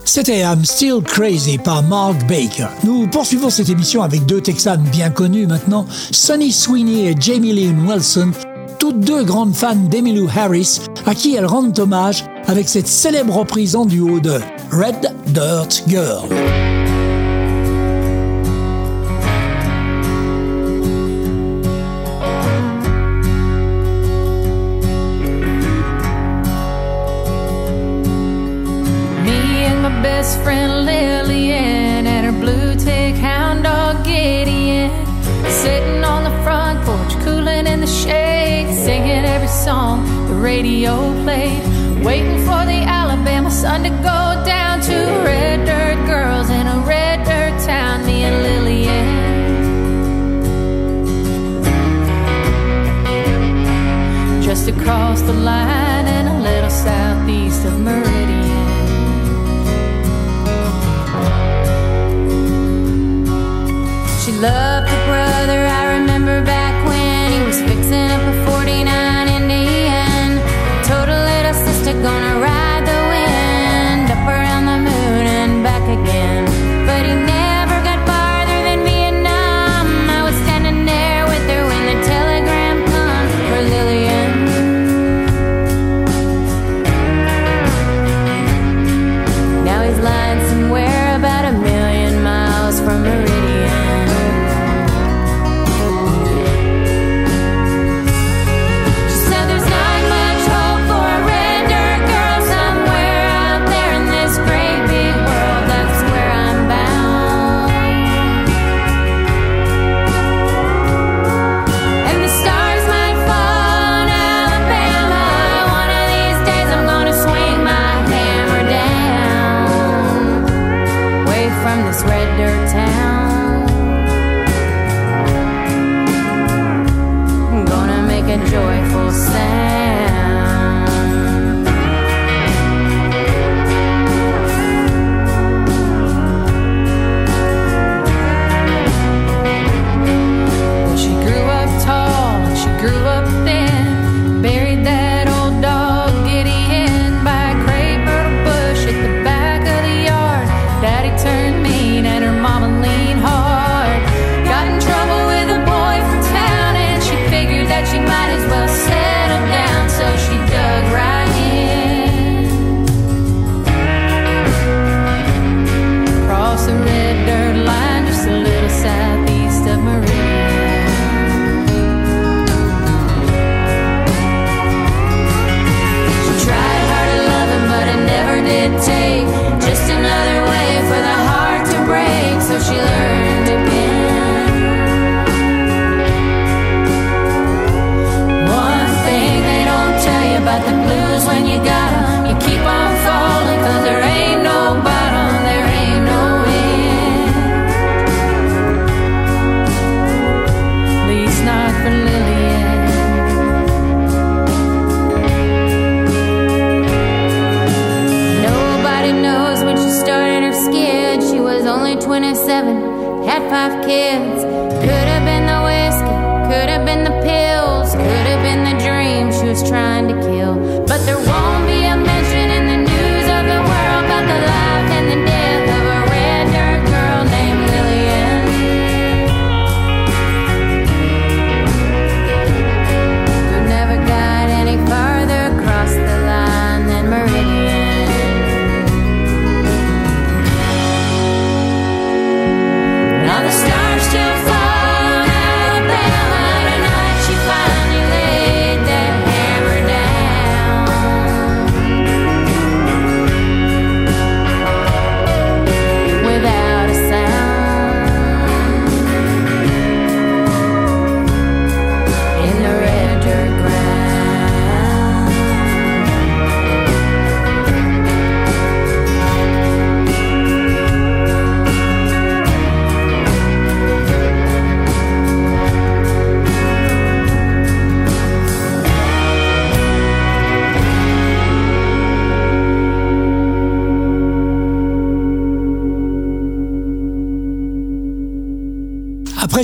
C'était 0.02 0.40
I'm 0.40 0.64
Still 0.64 1.02
Crazy 1.02 1.58
par 1.58 1.82
Mark 1.82 2.26
Baker. 2.26 2.68
Nous 2.84 3.06
poursuivons 3.06 3.50
cette 3.50 3.68
émission 3.68 4.00
avec 4.00 4.24
deux 4.24 4.40
Texans 4.40 4.82
bien 4.90 5.10
connus 5.10 5.46
maintenant, 5.46 5.84
Sonny 6.10 6.52
Sweeney 6.52 7.10
et 7.10 7.14
Jamie 7.20 7.52
Lynn 7.52 7.86
Wilson, 7.86 8.30
toutes 8.78 9.00
deux 9.00 9.24
grandes 9.24 9.54
fans 9.54 9.76
d'Emmylou 9.76 10.26
Harris, 10.34 10.80
à 11.04 11.14
qui 11.14 11.36
elles 11.36 11.44
rendent 11.44 11.78
hommage 11.78 12.24
avec 12.46 12.70
cette 12.70 12.88
célèbre 12.88 13.36
reprise 13.36 13.76
en 13.76 13.84
duo 13.84 14.20
de 14.20 14.40
Red 14.70 15.12
Dirt 15.26 15.82
Girl. 15.86 16.30
Across 54.86 55.20
the 55.22 55.32
line 55.32 56.06
and 56.06 56.28
a 56.28 56.38
little 56.48 56.70
southeast 56.70 57.64
of 57.64 57.74
Meridian. 57.80 58.66
She 64.22 64.30
loved 64.30 64.75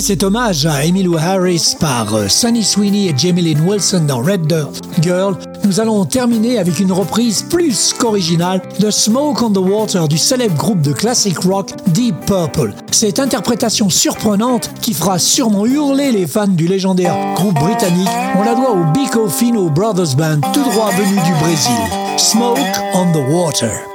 cet 0.03 0.23
hommage 0.23 0.65
à 0.65 0.85
Emmylou 0.85 1.15
Harris 1.17 1.77
par 1.79 2.13
euh, 2.13 2.27
Sunny 2.27 2.61
Sweeney 2.61 3.07
et 3.07 3.13
Jamie 3.15 3.41
Lynn 3.41 3.61
Wilson 3.65 4.03
dans 4.05 4.17
Red 4.17 4.47
Dirt 4.47 4.81
Girl, 5.01 5.37
nous 5.63 5.79
allons 5.79 6.03
terminer 6.03 6.59
avec 6.59 6.81
une 6.81 6.91
reprise 6.91 7.41
plus 7.43 7.93
qu'originale 7.93 8.61
de 8.81 8.91
Smoke 8.91 9.41
on 9.41 9.51
the 9.51 9.59
Water 9.59 10.09
du 10.09 10.17
célèbre 10.17 10.57
groupe 10.57 10.81
de 10.81 10.91
classic 10.91 11.39
rock 11.39 11.69
Deep 11.87 12.15
Purple. 12.25 12.73
Cette 12.91 13.17
interprétation 13.17 13.89
surprenante 13.89 14.69
qui 14.81 14.93
fera 14.93 15.19
sûrement 15.19 15.65
hurler 15.65 16.11
les 16.11 16.27
fans 16.27 16.47
du 16.47 16.67
légendaire 16.67 17.15
groupe 17.35 17.55
britannique, 17.55 18.09
on 18.37 18.43
la 18.43 18.55
doit 18.55 18.71
au 18.71 18.91
Bico 18.91 19.29
Fino 19.29 19.69
Brothers 19.69 20.17
Band 20.17 20.41
tout 20.53 20.63
droit 20.63 20.91
venu 20.91 21.15
du 21.15 21.33
Brésil. 21.39 22.17
Smoke 22.17 22.59
on 22.93 23.09
the 23.13 23.23
Water. 23.31 23.92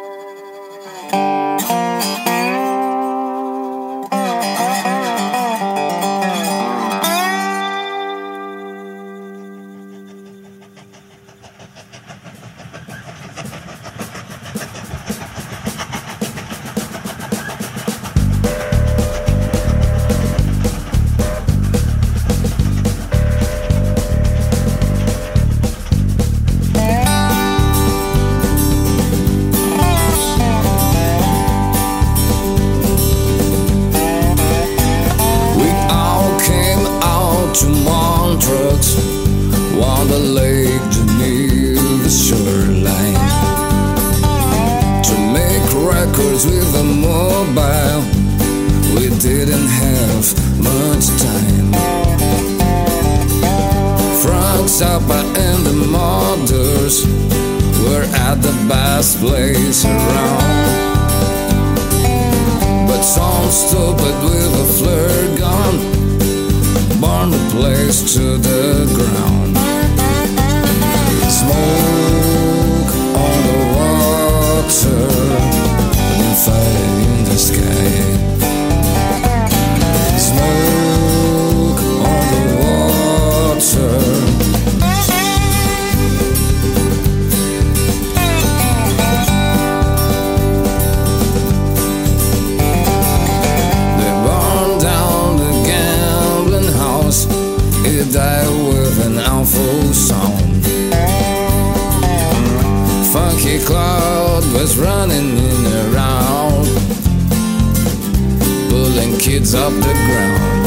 Pulling 108.79 109.19
kids 109.19 109.55
up 109.55 109.73
the 109.73 109.95
ground. 110.07 110.65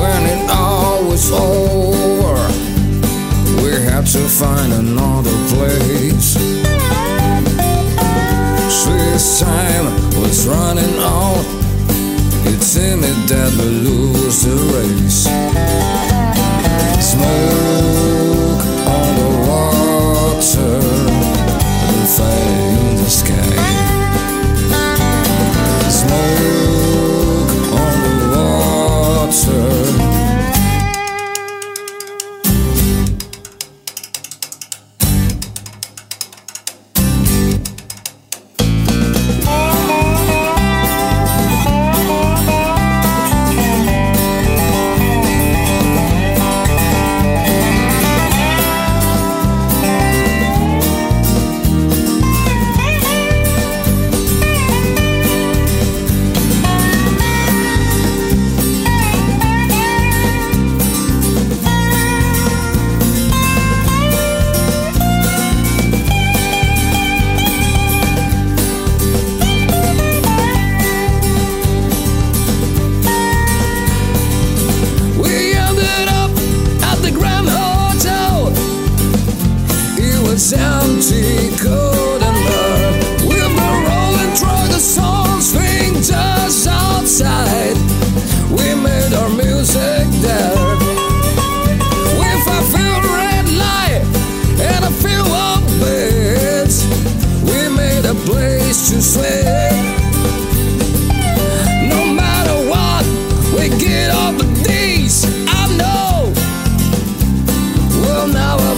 When 0.00 0.22
it 0.34 0.42
all 0.50 1.04
was 1.04 1.30
over, 1.30 2.36
we 3.60 3.70
had 3.88 4.06
to 4.16 4.22
find 4.40 4.72
another 4.84 5.36
place. 5.52 6.28
Swiss 8.80 9.40
time 9.40 9.86
was 10.20 10.46
running 10.48 10.96
out. 11.18 11.44
It 12.52 12.62
seemed 12.62 13.20
that 13.32 13.50
we 13.58 13.68
lose 13.88 14.38
the 14.46 14.56
race. 14.74 15.22
Smoke 17.12 18.62
on 18.96 19.08
the 19.20 19.30
water 19.48 20.76
and 21.88 22.04
fire 22.16 22.64
in 22.80 22.96
the 22.96 23.10
sky. 23.20 23.51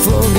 for 0.05 0.34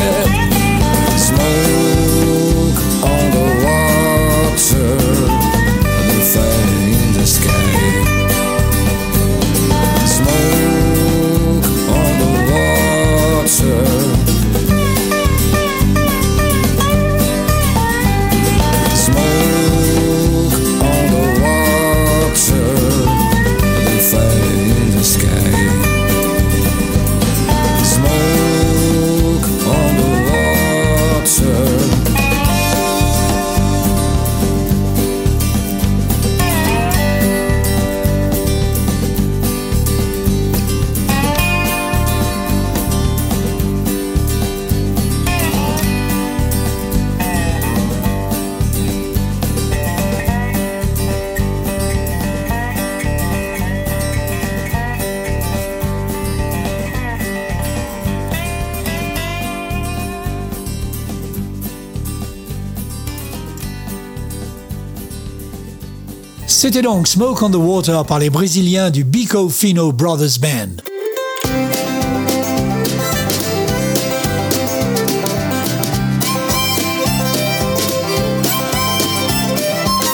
Donc 66.82 67.08
Smoke 67.08 67.42
on 67.42 67.50
the 67.50 67.56
Water 67.56 68.04
par 68.04 68.20
les 68.20 68.30
Brésiliens 68.30 68.90
du 68.90 69.06
Bico 69.06 69.48
Fino 69.50 69.94
Brothers 69.94 70.40
Band. 70.42 70.84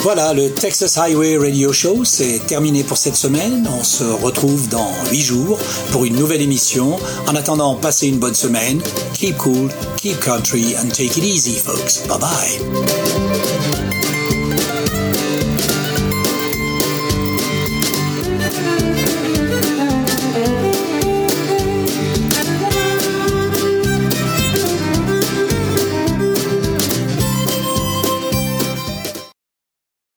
Voilà, 0.03 0.33
le 0.33 0.51
Texas 0.51 0.97
Highway 0.97 1.37
Radio 1.37 1.73
Show, 1.73 2.05
c'est 2.05 2.39
terminé 2.45 2.83
pour 2.83 2.97
cette 2.97 3.15
semaine. 3.15 3.67
On 3.79 3.83
se 3.83 4.03
retrouve 4.03 4.69
dans 4.69 4.91
8 5.11 5.21
jours 5.21 5.57
pour 5.91 6.05
une 6.05 6.15
nouvelle 6.15 6.41
émission. 6.41 6.97
En 7.27 7.35
attendant, 7.35 7.75
passez 7.75 8.07
une 8.07 8.19
bonne 8.19 8.35
semaine. 8.35 8.81
Keep 9.13 9.37
cool, 9.37 9.69
keep 9.97 10.19
country, 10.19 10.75
and 10.77 10.89
take 10.89 11.17
it 11.17 11.23
easy, 11.23 11.57
folks. 11.57 12.05
Bye 12.07 12.19
bye. 12.19 13.00